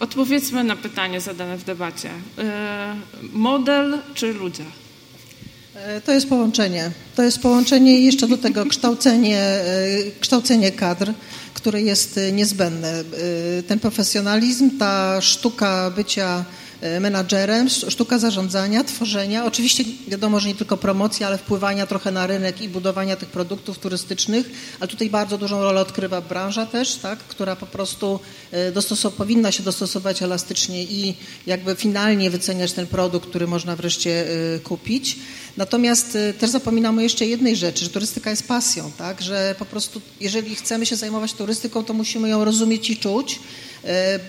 Odpowiedzmy 0.00 0.64
na 0.64 0.76
pytanie 0.76 1.20
zadane 1.20 1.58
w 1.58 1.64
debacie. 1.64 2.10
Model 3.32 3.98
czy 4.14 4.32
ludzie? 4.32 4.64
To 6.04 6.12
jest 6.12 6.28
połączenie. 6.28 6.90
To 7.16 7.22
jest 7.22 7.40
połączenie 7.42 8.00
i 8.00 8.04
jeszcze 8.04 8.28
do 8.28 8.38
tego 8.38 8.66
kształcenie, 8.66 9.60
kształcenie 10.20 10.72
kadr, 10.72 11.12
które 11.54 11.82
jest 11.82 12.20
niezbędne. 12.32 13.04
Ten 13.68 13.80
profesjonalizm, 13.80 14.78
ta 14.78 15.20
sztuka 15.20 15.90
bycia 15.90 16.44
E, 16.44 16.71
menadżerem, 17.00 17.68
sztuka 17.68 18.18
zarządzania, 18.18 18.84
tworzenia. 18.84 19.44
Oczywiście 19.44 19.84
wiadomo, 20.08 20.40
że 20.40 20.48
nie 20.48 20.54
tylko 20.54 20.76
promocja, 20.76 21.26
ale 21.26 21.38
wpływania 21.38 21.86
trochę 21.86 22.10
na 22.10 22.26
rynek 22.26 22.60
i 22.60 22.68
budowania 22.68 23.16
tych 23.16 23.28
produktów 23.28 23.78
turystycznych, 23.78 24.50
ale 24.80 24.88
tutaj 24.88 25.10
bardzo 25.10 25.38
dużą 25.38 25.62
rolę 25.62 25.80
odgrywa 25.80 26.20
branża 26.20 26.66
też, 26.66 26.94
tak, 26.94 27.18
która 27.18 27.56
po 27.56 27.66
prostu 27.66 28.20
e, 28.52 29.10
powinna 29.16 29.52
się 29.52 29.62
dostosować 29.62 30.22
elastycznie 30.22 30.84
i 30.84 31.14
jakby 31.46 31.74
finalnie 31.74 32.30
wyceniać 32.30 32.72
ten 32.72 32.86
produkt, 32.86 33.28
który 33.28 33.46
można 33.46 33.76
wreszcie 33.76 34.26
e, 34.54 34.58
kupić. 34.58 35.16
Natomiast 35.56 36.18
też 36.38 36.50
zapominamy 36.50 37.00
o 37.00 37.02
jeszcze 37.02 37.26
jednej 37.26 37.56
rzeczy, 37.56 37.84
że 37.84 37.90
turystyka 37.90 38.30
jest 38.30 38.48
pasją, 38.48 38.92
tak, 38.98 39.22
że 39.22 39.54
po 39.58 39.64
prostu 39.64 40.00
jeżeli 40.20 40.54
chcemy 40.54 40.86
się 40.86 40.96
zajmować 40.96 41.32
turystyką, 41.32 41.84
to 41.84 41.92
musimy 41.92 42.28
ją 42.28 42.44
rozumieć 42.44 42.90
i 42.90 42.96
czuć, 42.96 43.40
E, 43.40 43.71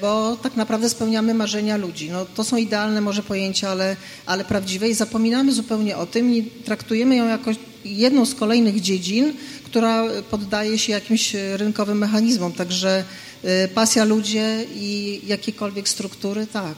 bo 0.01 0.37
tak 0.43 0.55
naprawdę 0.55 0.89
spełniamy 0.89 1.33
marzenia 1.33 1.77
ludzi. 1.77 2.09
No, 2.09 2.25
to 2.25 2.43
są 2.43 2.57
idealne 2.57 3.01
może 3.01 3.23
pojęcia, 3.23 3.69
ale, 3.69 3.95
ale 4.25 4.45
prawdziwe 4.45 4.89
i 4.89 4.93
zapominamy 4.93 5.51
zupełnie 5.51 5.97
o 5.97 6.05
tym 6.05 6.35
i 6.35 6.43
traktujemy 6.43 7.15
ją 7.15 7.27
jako 7.27 7.51
jedną 7.85 8.25
z 8.25 8.35
kolejnych 8.35 8.81
dziedzin, 8.81 9.33
która 9.65 10.03
poddaje 10.31 10.77
się 10.77 10.91
jakimś 10.93 11.35
rynkowym 11.55 11.97
mechanizmom. 11.97 12.51
Także 12.51 13.03
e, 13.43 13.67
pasja 13.67 14.03
ludzie 14.03 14.65
i 14.75 15.21
jakiekolwiek 15.27 15.89
struktury, 15.89 16.47
tak. 16.47 16.75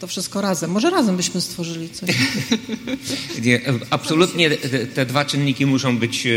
To 0.00 0.06
wszystko 0.06 0.40
razem. 0.40 0.70
Może 0.70 0.90
razem 0.90 1.16
byśmy 1.16 1.40
stworzyli 1.40 1.88
coś. 1.88 2.10
Nie, 3.44 3.60
absolutnie 3.90 4.50
te, 4.94 5.06
dwa 5.06 5.24
czynniki 5.24 5.66
muszą 5.66 5.98
być 5.98 6.26
e, 6.26 6.30
e, 6.30 6.34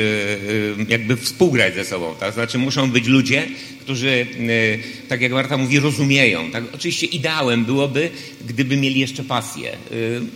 jakby 0.88 1.18
współgrać 1.18 1.76
ze 1.76 1.86
sobą. 1.86 2.16
Tak? 2.20 2.34
Znaczy 2.34 2.58
muszą 2.58 2.92
być 2.92 3.08
ludzie, 3.08 3.48
którzy, 3.82 4.28
e, 5.00 5.08
tak 5.08 5.22
jak 5.22 5.32
Marta 5.32 5.58
mówi, 5.58 5.80
rozumieją. 5.80 6.52
Tak? 6.52 6.64
Oczywiście 6.74 7.06
ideałem 7.06 7.66
byłoby, 7.66 8.10
gdyby 8.48 8.78
mieli 8.78 9.00
jeszcze 9.00 9.24
pasję. 9.24 9.78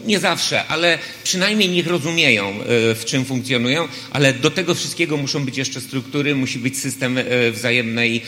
Nie 0.06 0.20
zawsze, 0.20 0.66
ale 0.66 1.00
przynajmniej 1.24 1.70
niech 1.70 1.88
rozumieją, 1.88 2.54
w 2.96 3.02
czym 3.06 3.26
funkcjonują, 3.26 3.88
ale 4.12 4.34
do 4.34 4.52
tego 4.52 4.76
wszystkiego 4.76 5.18
muszą 5.18 5.46
być 5.46 5.58
jeszcze 5.58 5.82
struktury, 5.82 6.36
musi 6.36 6.60
być 6.60 6.80
system 6.80 7.20
wzajemnej 7.52 8.22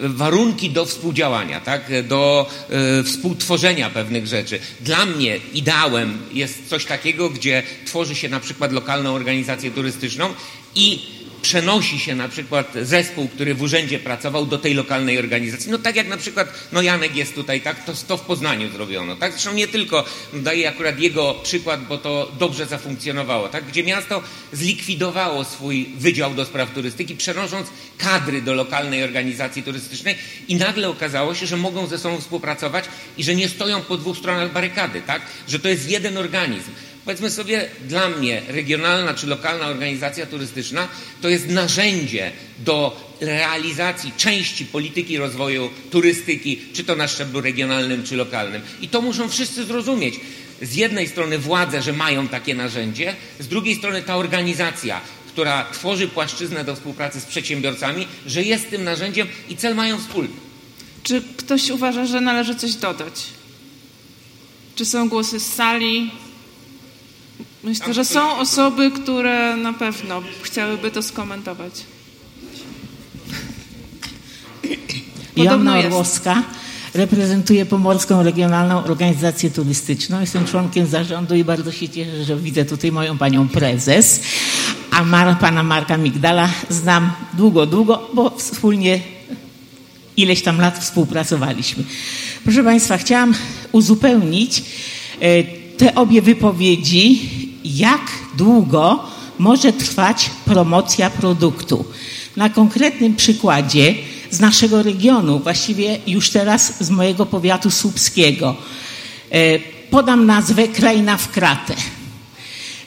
warunki 0.00 0.70
do 0.70 0.86
współdziałania, 0.86 1.60
tak? 1.60 1.90
do 2.08 2.50
y, 3.00 3.04
współtworzenia 3.04 3.90
pewnych 3.90 4.26
rzeczy. 4.26 4.58
Dla 4.80 5.06
mnie 5.06 5.40
ideałem 5.54 6.18
jest 6.32 6.68
coś 6.68 6.84
takiego, 6.84 7.30
gdzie 7.30 7.62
tworzy 7.86 8.14
się 8.14 8.28
na 8.28 8.40
przykład 8.40 8.72
lokalną 8.72 9.14
organizację 9.14 9.70
turystyczną 9.70 10.34
i 10.74 11.17
przenosi 11.42 11.98
się 11.98 12.14
na 12.14 12.28
przykład 12.28 12.72
zespół, 12.82 13.28
który 13.28 13.54
w 13.54 13.62
urzędzie 13.62 13.98
pracował 13.98 14.46
do 14.46 14.58
tej 14.58 14.74
lokalnej 14.74 15.18
organizacji. 15.18 15.70
No 15.70 15.78
tak 15.78 15.96
jak 15.96 16.08
na 16.08 16.16
przykład, 16.16 16.52
no 16.72 16.82
Janek 16.82 17.16
jest 17.16 17.34
tutaj, 17.34 17.60
tak, 17.60 17.84
to, 17.84 17.92
to 18.08 18.16
w 18.16 18.20
Poznaniu 18.20 18.70
zrobiono, 18.70 19.16
tak? 19.16 19.32
Zresztą 19.32 19.54
nie 19.54 19.68
tylko, 19.68 20.04
daję 20.32 20.68
akurat 20.68 20.98
jego 20.98 21.34
przykład, 21.34 21.86
bo 21.86 21.98
to 21.98 22.32
dobrze 22.38 22.66
zafunkcjonowało, 22.66 23.48
tak? 23.48 23.64
Gdzie 23.64 23.84
miasto 23.84 24.22
zlikwidowało 24.52 25.44
swój 25.44 25.88
wydział 25.96 26.34
do 26.34 26.44
spraw 26.44 26.70
turystyki, 26.74 27.16
przenosząc 27.16 27.68
kadry 27.98 28.42
do 28.42 28.54
lokalnej 28.54 29.04
organizacji 29.04 29.62
turystycznej 29.62 30.14
i 30.48 30.56
nagle 30.56 30.88
okazało 30.88 31.34
się, 31.34 31.46
że 31.46 31.56
mogą 31.56 31.86
ze 31.86 31.98
sobą 31.98 32.20
współpracować 32.20 32.84
i 33.16 33.24
że 33.24 33.34
nie 33.34 33.48
stoją 33.48 33.82
po 33.82 33.96
dwóch 33.96 34.18
stronach 34.18 34.52
barykady, 34.52 35.02
tak? 35.06 35.22
Że 35.48 35.58
to 35.58 35.68
jest 35.68 35.90
jeden 35.90 36.16
organizm. 36.16 36.70
Powiedzmy 37.08 37.30
sobie, 37.30 37.68
dla 37.88 38.08
mnie 38.08 38.42
regionalna 38.48 39.14
czy 39.14 39.26
lokalna 39.26 39.66
organizacja 39.66 40.26
turystyczna 40.26 40.88
to 41.22 41.28
jest 41.28 41.48
narzędzie 41.48 42.32
do 42.58 43.08
realizacji 43.20 44.12
części 44.16 44.64
polityki 44.64 45.18
rozwoju 45.18 45.70
turystyki, 45.90 46.58
czy 46.72 46.84
to 46.84 46.96
na 46.96 47.08
szczeblu 47.08 47.40
regionalnym, 47.40 48.04
czy 48.04 48.16
lokalnym. 48.16 48.62
I 48.80 48.88
to 48.88 49.02
muszą 49.02 49.28
wszyscy 49.28 49.64
zrozumieć. 49.64 50.20
Z 50.62 50.74
jednej 50.74 51.08
strony 51.08 51.38
władze, 51.38 51.82
że 51.82 51.92
mają 51.92 52.28
takie 52.28 52.54
narzędzie, 52.54 53.14
z 53.40 53.48
drugiej 53.48 53.76
strony 53.76 54.02
ta 54.02 54.16
organizacja, 54.16 55.00
która 55.28 55.66
tworzy 55.72 56.08
płaszczyznę 56.08 56.64
do 56.64 56.76
współpracy 56.76 57.20
z 57.20 57.24
przedsiębiorcami, 57.24 58.06
że 58.26 58.42
jest 58.42 58.70
tym 58.70 58.84
narzędziem 58.84 59.28
i 59.48 59.56
cel 59.56 59.74
mają 59.74 59.98
wspólny. 59.98 60.34
Czy 61.02 61.22
ktoś 61.36 61.70
uważa, 61.70 62.06
że 62.06 62.20
należy 62.20 62.54
coś 62.54 62.74
dodać? 62.74 63.22
Czy 64.74 64.84
są 64.84 65.08
głosy 65.08 65.40
z 65.40 65.54
sali? 65.54 66.10
Myślę, 67.64 67.94
że 67.94 68.04
są 68.04 68.38
osoby, 68.38 68.90
które 68.90 69.56
na 69.56 69.72
pewno 69.72 70.22
chciałyby 70.42 70.90
to 70.90 71.02
skomentować. 71.02 71.72
Joanna 75.36 75.78
Orłowska 75.78 76.42
reprezentuję 76.94 77.66
Pomorską 77.66 78.22
Regionalną 78.22 78.84
Organizację 78.84 79.50
Turystyczną. 79.50 80.20
Jestem 80.20 80.44
członkiem 80.44 80.86
zarządu 80.86 81.34
i 81.34 81.44
bardzo 81.44 81.72
się 81.72 81.88
cieszę, 81.88 82.24
że 82.24 82.36
widzę 82.36 82.64
tutaj 82.64 82.92
moją 82.92 83.18
panią 83.18 83.48
prezes. 83.48 84.20
A 84.90 85.04
Mar, 85.04 85.38
pana 85.38 85.62
Marka 85.62 85.96
Migdala 85.96 86.48
znam 86.68 87.12
długo, 87.34 87.66
długo, 87.66 88.08
bo 88.14 88.30
wspólnie 88.30 89.00
ileś 90.16 90.42
tam 90.42 90.60
lat 90.60 90.78
współpracowaliśmy. 90.78 91.84
Proszę 92.44 92.64
Państwa, 92.64 92.98
chciałam 92.98 93.34
uzupełnić 93.72 94.62
e, 95.20 95.44
te 95.78 95.94
obie 95.94 96.22
wypowiedzi 96.22 97.47
jak 97.76 98.10
długo 98.36 99.04
może 99.38 99.72
trwać 99.72 100.30
promocja 100.44 101.10
produktu. 101.10 101.84
Na 102.36 102.48
konkretnym 102.50 103.16
przykładzie 103.16 103.94
z 104.30 104.40
naszego 104.40 104.82
regionu, 104.82 105.38
właściwie 105.38 105.98
już 106.06 106.30
teraz 106.30 106.84
z 106.84 106.90
mojego 106.90 107.26
powiatu 107.26 107.70
słupskiego. 107.70 108.56
E, 109.30 109.58
podam 109.90 110.26
nazwę 110.26 110.68
Kraina 110.68 111.16
w 111.16 111.30
Kratę. 111.30 111.74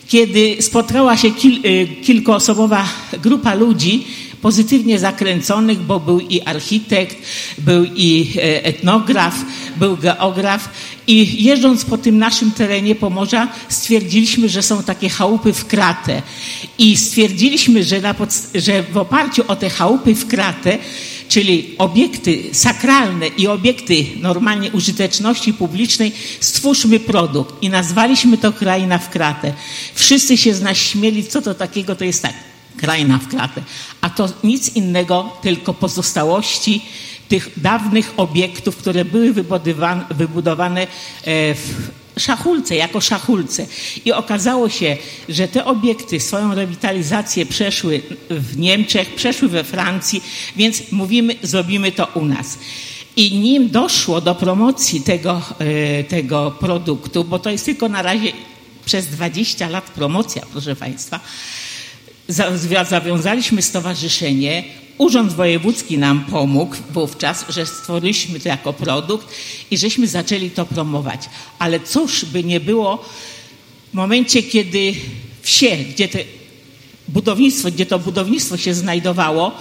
Kiedy 0.08 0.58
spotkała 0.62 1.18
się 1.18 1.32
kil, 1.32 1.60
e, 1.64 1.88
kilkoosobowa 1.88 2.86
grupa 3.24 3.54
ludzi, 3.54 4.08
pozytywnie 4.42 5.00
zakręconych, 5.00 5.80
bo 5.80 6.00
był 6.00 6.20
i 6.20 6.42
architekt, 6.42 7.18
był 7.58 7.86
i 7.96 8.34
e, 8.38 8.64
etnograf, 8.64 9.36
był 9.78 9.98
geograf 9.98 10.70
i 11.08 11.44
jeżdżąc 11.44 11.86
po 11.86 11.98
tym 11.98 12.18
naszym 12.18 12.52
terenie 12.52 12.96
Pomorza 12.96 13.48
stwierdziliśmy, 13.70 14.50
że 14.50 14.64
są 14.64 14.84
takie 14.84 15.10
chałupy 15.10 15.54
w 15.54 15.66
kratę 15.66 16.22
i 16.78 16.98
stwierdziliśmy, 16.98 17.84
że, 17.84 18.02
na 18.02 18.16
że 18.56 18.84
w 18.84 18.98
oparciu 18.98 19.44
o 19.48 19.56
te 19.56 19.70
chałupy 19.70 20.16
w 20.16 20.28
kratę 20.28 20.78
czyli 21.32 21.76
obiekty 21.78 22.44
sakralne 22.52 23.28
i 23.28 23.48
obiekty 23.48 24.06
normalnie 24.20 24.72
użyteczności 24.72 25.54
publicznej, 25.54 26.12
stwórzmy 26.40 27.00
produkt. 27.00 27.64
I 27.64 27.70
nazwaliśmy 27.70 28.38
to 28.38 28.54
Kraina 28.54 28.98
w 28.98 29.10
kratę. 29.10 29.54
Wszyscy 29.94 30.38
się 30.38 30.54
z 30.54 30.62
nas 30.62 30.78
śmieli, 30.78 31.24
co 31.24 31.42
to 31.42 31.54
takiego, 31.54 31.96
to 31.96 32.04
jest 32.04 32.22
tak 32.22 32.51
kraina 32.82 33.18
w 33.18 33.28
klatę. 33.28 33.62
A 34.02 34.10
to 34.10 34.30
nic 34.44 34.76
innego, 34.76 35.38
tylko 35.42 35.74
pozostałości 35.74 36.82
tych 37.30 37.50
dawnych 37.58 38.14
obiektów, 38.18 38.78
które 38.78 39.06
były 39.06 39.34
wybudowane 40.10 40.82
e, 40.82 40.88
w 41.56 41.92
szachulce, 42.18 42.76
jako 42.76 43.02
szachulce. 43.02 43.66
I 44.06 44.14
okazało 44.14 44.70
się, 44.70 44.98
że 45.30 45.48
te 45.48 45.66
obiekty 45.66 46.20
swoją 46.20 46.56
rewitalizację 46.56 47.46
przeszły 47.46 48.02
w 48.30 48.58
Niemczech, 48.58 49.16
przeszły 49.16 49.48
we 49.48 49.64
Francji, 49.64 50.24
więc 50.56 50.92
mówimy, 50.92 51.36
zrobimy 51.44 51.92
to 51.92 52.08
u 52.14 52.26
nas. 52.26 52.60
I 53.16 53.40
nim 53.40 53.70
doszło 53.70 54.22
do 54.22 54.36
promocji 54.36 55.02
tego, 55.02 55.42
e, 55.60 56.04
tego 56.04 56.52
produktu, 56.60 57.24
bo 57.24 57.40
to 57.40 57.50
jest 57.50 57.66
tylko 57.66 57.90
na 57.90 58.02
razie 58.02 58.32
przez 58.86 59.08
20 59.08 59.70
lat 59.70 59.84
promocja, 59.84 60.42
proszę 60.52 60.76
Państwa, 60.76 61.20
zawiązaliśmy 62.90 63.62
stowarzyszenie. 63.62 64.64
Urząd 64.98 65.34
Wojewódzki 65.34 65.98
nam 65.98 66.26
pomógł 66.26 66.76
wówczas, 66.94 67.46
że 67.50 67.66
stworzyliśmy 67.66 68.40
to 68.40 68.50
jako 68.50 68.74
produkt 68.74 69.28
i 69.72 69.78
żeśmy 69.78 70.08
zaczęli 70.08 70.50
to 70.50 70.66
promować. 70.66 71.30
Ale 71.60 71.80
cóż 71.80 72.26
by 72.26 72.44
nie 72.44 72.60
było 72.60 73.06
w 73.92 73.94
momencie, 73.94 74.44
kiedy 74.44 74.94
wsie, 75.42 75.78
gdzie 75.78 76.08
te 76.08 76.20
budownictwo, 77.08 77.72
gdzie 77.72 77.86
to 77.86 78.00
budownictwo 78.00 78.58
się 78.58 78.74
znajdowało, 78.74 79.52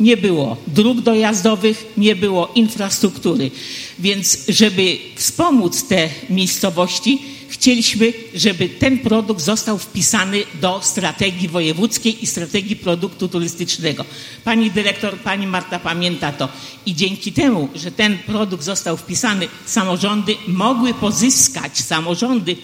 nie 0.00 0.16
było 0.16 0.56
dróg 0.66 1.00
dojazdowych, 1.00 1.86
nie 1.96 2.16
było 2.16 2.52
infrastruktury. 2.54 3.50
Więc 3.98 4.38
żeby 4.48 4.98
wspomóc 5.14 5.84
te 5.88 6.08
miejscowości, 6.30 7.22
chcieliśmy, 7.48 8.12
żeby 8.34 8.68
ten 8.68 8.98
produkt 8.98 9.42
został 9.42 9.78
wpisany 9.78 10.42
do 10.60 10.80
strategii 10.82 11.48
wojewódzkiej 11.48 12.24
i 12.24 12.26
strategii 12.26 12.76
produktu 12.76 13.28
turystycznego. 13.28 14.04
Pani 14.44 14.70
dyrektor, 14.70 15.18
pani 15.18 15.46
Marta 15.46 15.78
pamięta 15.78 16.32
to. 16.32 16.48
I 16.86 16.94
dzięki 16.94 17.32
temu, 17.32 17.68
że 17.74 17.90
ten 17.90 18.18
produkt 18.18 18.64
został 18.64 18.96
wpisany, 18.96 19.48
samorządy 19.66 20.36
mogły 20.48 20.94
pozyskać, 20.94 21.78
samorządy 21.78 22.56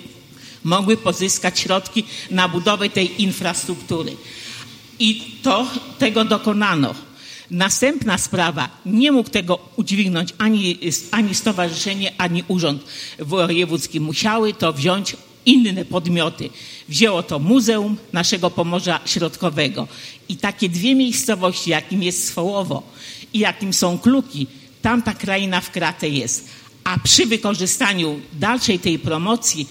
mogły 0.64 0.97
pozyskać 0.97 1.61
środki 1.61 2.05
na 2.31 2.49
budowę 2.49 2.90
tej 2.90 3.23
infrastruktury. 3.23 4.16
I 4.99 5.23
to 5.42 5.66
tego 5.99 6.25
dokonano. 6.25 6.95
Następna 7.53 8.19
sprawa, 8.19 8.69
nie 8.87 9.12
mógł 9.12 9.31
tego 9.31 9.59
udźwignąć 9.77 10.35
ani, 10.38 10.79
ani 11.11 11.35
stowarzyszenie, 11.35 12.12
ani 12.19 12.45
urząd 12.49 12.85
wojewódzki. 13.19 14.01
Musiały 14.01 14.55
to 14.55 14.73
wziąć 14.73 15.17
inne 15.47 15.85
podmioty. 15.85 16.51
Wzięło 16.88 17.23
to 17.23 17.38
Muzeum 17.38 17.97
naszego 18.12 18.51
Pomorza 18.51 19.01
Środkowego. 19.05 19.88
I 20.29 20.37
takie 20.37 20.69
dwie 20.69 20.95
miejscowości, 20.95 21.71
jakim 21.71 22.03
jest 22.03 22.29
Swołowo 22.29 22.83
i 23.33 23.38
jakim 23.38 23.73
są 23.73 23.99
Kluki, 23.99 24.47
tam 24.83 25.03
ta 25.03 25.15
kraina 25.15 25.61
w 25.61 25.71
kratę 25.71 26.09
jest. 26.09 26.49
A 26.85 26.99
przy 26.99 27.27
wykorzystaniu 27.27 28.21
dalszej 28.33 28.79
tej 28.79 28.99
promocji 28.99 29.69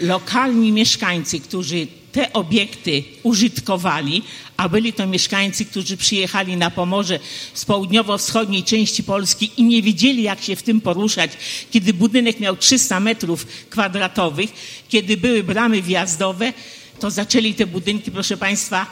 lokalni 0.00 0.72
mieszkańcy, 0.72 1.40
którzy 1.40 1.86
te 2.12 2.32
obiekty 2.32 3.04
użytkowali, 3.22 4.22
a 4.56 4.68
byli 4.68 4.92
to 4.92 5.06
mieszkańcy, 5.06 5.64
którzy 5.64 5.96
przyjechali 5.96 6.56
na 6.56 6.70
Pomorze 6.70 7.18
z 7.54 7.64
południowo-wschodniej 7.64 8.62
części 8.62 9.02
Polski 9.02 9.50
i 9.56 9.64
nie 9.64 9.82
wiedzieli, 9.82 10.22
jak 10.22 10.42
się 10.42 10.56
w 10.56 10.62
tym 10.62 10.80
poruszać, 10.80 11.30
kiedy 11.70 11.94
budynek 11.94 12.40
miał 12.40 12.56
300 12.56 13.00
metrów 13.00 13.46
kwadratowych, 13.70 14.50
kiedy 14.88 15.16
były 15.16 15.42
bramy 15.42 15.82
wjazdowe, 15.82 16.52
to 17.00 17.10
zaczęli 17.10 17.54
te 17.54 17.66
budynki, 17.66 18.10
proszę 18.10 18.36
Państwa, 18.36 18.86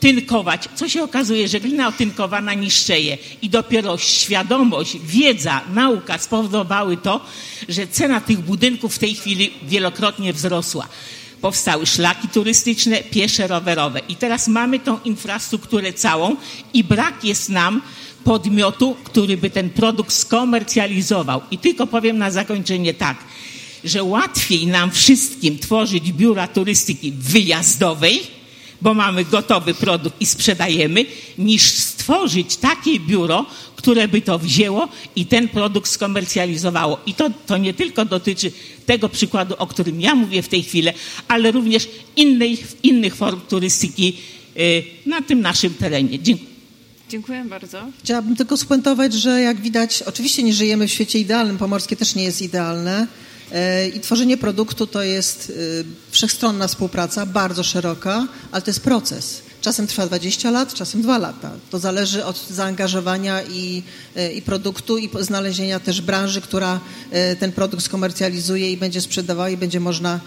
tynkować. 0.00 0.68
Co 0.74 0.88
się 0.88 1.02
okazuje, 1.02 1.48
że 1.48 1.60
glina 1.60 1.88
otynkowana 1.88 2.54
niszczeje 2.54 3.18
i 3.42 3.50
dopiero 3.50 3.98
świadomość, 3.98 4.96
wiedza, 5.04 5.60
nauka 5.74 6.18
spowodowały 6.18 6.96
to, 6.96 7.20
że 7.68 7.86
cena 7.86 8.20
tych 8.20 8.38
budynków 8.38 8.94
w 8.94 8.98
tej 8.98 9.14
chwili 9.14 9.50
wielokrotnie 9.62 10.32
wzrosła. 10.32 10.88
Powstały 11.40 11.86
szlaki 11.86 12.28
turystyczne, 12.28 13.02
piesze, 13.02 13.46
rowerowe 13.46 14.00
i 14.08 14.16
teraz 14.16 14.48
mamy 14.48 14.78
tą 14.78 14.98
infrastrukturę 15.04 15.92
całą 15.92 16.36
i 16.74 16.84
brak 16.84 17.24
jest 17.24 17.48
nam 17.48 17.82
podmiotu, 18.24 18.96
który 19.04 19.36
by 19.36 19.50
ten 19.50 19.70
produkt 19.70 20.12
skomercjalizował. 20.12 21.40
I 21.50 21.58
tylko 21.58 21.86
powiem 21.86 22.18
na 22.18 22.30
zakończenie 22.30 22.94
tak, 22.94 23.16
że 23.84 24.02
łatwiej 24.02 24.66
nam 24.66 24.90
wszystkim 24.90 25.58
tworzyć 25.58 26.12
biura 26.12 26.48
turystyki 26.48 27.12
wyjazdowej, 27.12 28.39
bo 28.82 28.94
mamy 28.94 29.24
gotowy 29.24 29.74
produkt 29.74 30.20
i 30.20 30.26
sprzedajemy, 30.26 31.06
niż 31.38 31.62
stworzyć 31.62 32.56
takie 32.56 33.00
biuro, 33.00 33.46
które 33.76 34.08
by 34.08 34.22
to 34.22 34.38
wzięło 34.38 34.88
i 35.16 35.26
ten 35.26 35.48
produkt 35.48 35.90
skomercjalizowało. 35.90 36.98
I 37.06 37.14
to, 37.14 37.30
to 37.46 37.58
nie 37.58 37.74
tylko 37.74 38.04
dotyczy 38.04 38.52
tego 38.86 39.08
przykładu, 39.08 39.54
o 39.58 39.66
którym 39.66 40.00
ja 40.00 40.14
mówię 40.14 40.42
w 40.42 40.48
tej 40.48 40.62
chwili, 40.62 40.88
ale 41.28 41.50
również 41.50 41.88
innej, 42.16 42.58
innych 42.82 43.16
form 43.16 43.40
turystyki 43.48 44.16
y, 44.56 44.82
na 45.06 45.22
tym 45.22 45.40
naszym 45.40 45.74
terenie. 45.74 46.22
Dziękuję. 46.22 46.49
Dziękuję 47.10 47.44
bardzo. 47.44 47.78
Chciałabym 48.04 48.36
tylko 48.36 48.56
spuentować, 48.56 49.14
że 49.14 49.40
jak 49.40 49.60
widać, 49.60 50.02
oczywiście 50.02 50.42
nie 50.42 50.52
żyjemy 50.52 50.86
w 50.86 50.90
świecie 50.90 51.18
idealnym, 51.18 51.58
pomorskie 51.58 51.96
też 51.96 52.14
nie 52.14 52.24
jest 52.24 52.42
idealne. 52.42 53.06
E, 53.52 53.88
I 53.88 54.00
tworzenie 54.00 54.36
produktu 54.36 54.86
to 54.86 55.02
jest 55.02 55.52
e, 55.80 55.84
wszechstronna 56.10 56.68
współpraca, 56.68 57.26
bardzo 57.26 57.62
szeroka, 57.62 58.26
ale 58.52 58.62
to 58.62 58.70
jest 58.70 58.80
proces. 58.80 59.42
Czasem 59.60 59.86
trwa 59.86 60.06
20 60.06 60.50
lat, 60.50 60.74
czasem 60.74 61.02
2 61.02 61.18
lata. 61.18 61.50
To 61.70 61.78
zależy 61.78 62.24
od 62.24 62.48
zaangażowania 62.50 63.42
i, 63.42 63.82
e, 64.16 64.32
i 64.32 64.42
produktu 64.42 64.98
i 64.98 65.10
znalezienia 65.20 65.80
też 65.80 66.00
branży, 66.00 66.40
która 66.40 66.80
ten 67.40 67.52
produkt 67.52 67.84
skomercjalizuje 67.84 68.72
i 68.72 68.76
będzie 68.76 69.00
sprzedawała 69.00 69.50
i 69.50 69.56
będzie 69.56 69.80
można 69.80 70.20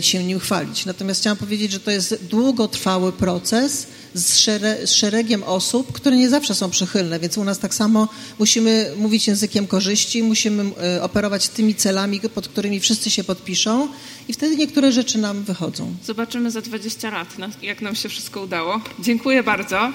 się 0.00 0.24
nim 0.24 0.40
chwalić. 0.40 0.86
Natomiast 0.86 1.20
chciałam 1.20 1.36
powiedzieć, 1.36 1.72
że 1.72 1.80
to 1.80 1.90
jest 1.90 2.24
długotrwały 2.30 3.12
proces, 3.12 3.86
z, 4.14 4.38
szere, 4.38 4.86
z 4.86 4.92
szeregiem 4.92 5.42
osób, 5.42 5.92
które 5.92 6.16
nie 6.16 6.28
zawsze 6.28 6.54
są 6.54 6.70
przychylne, 6.70 7.20
więc 7.20 7.38
u 7.38 7.44
nas 7.44 7.58
tak 7.58 7.74
samo 7.74 8.08
musimy 8.38 8.92
mówić 8.96 9.28
językiem 9.28 9.66
korzyści, 9.66 10.22
musimy 10.22 10.64
e, 10.82 11.02
operować 11.02 11.48
tymi 11.48 11.74
celami, 11.74 12.20
pod 12.34 12.48
którymi 12.48 12.80
wszyscy 12.80 13.10
się 13.10 13.24
podpiszą 13.24 13.88
i 14.28 14.32
wtedy 14.32 14.56
niektóre 14.56 14.92
rzeczy 14.92 15.18
nam 15.18 15.42
wychodzą. 15.42 15.94
Zobaczymy 16.04 16.50
za 16.50 16.60
20 16.60 17.10
lat, 17.10 17.28
jak 17.62 17.82
nam 17.82 17.94
się 17.94 18.08
wszystko 18.08 18.42
udało. 18.42 18.80
Dziękuję 19.00 19.42
bardzo. 19.42 19.92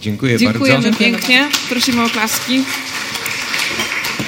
Dziękuję 0.00 0.38
Dziękujemy 0.38 0.82
bardzo. 0.82 0.98
pięknie. 0.98 1.48
Prosimy 1.68 2.04
o 2.04 2.08
klaski. 2.08 2.64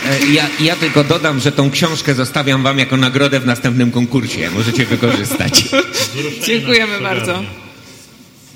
E, 0.06 0.26
ja, 0.32 0.48
ja, 0.60 0.76
tylko 0.76 1.04
dodam, 1.04 1.40
że 1.40 1.52
tą 1.52 1.70
książkę 1.70 2.14
zostawiam 2.14 2.62
wam 2.62 2.78
jako 2.78 2.96
nagrodę 2.96 3.40
w 3.40 3.46
następnym 3.46 3.90
konkursie. 3.90 4.50
Możecie 4.50 4.86
wykorzystać. 4.86 5.64
Dziękujemy 6.46 7.00
bardzo. 7.00 7.63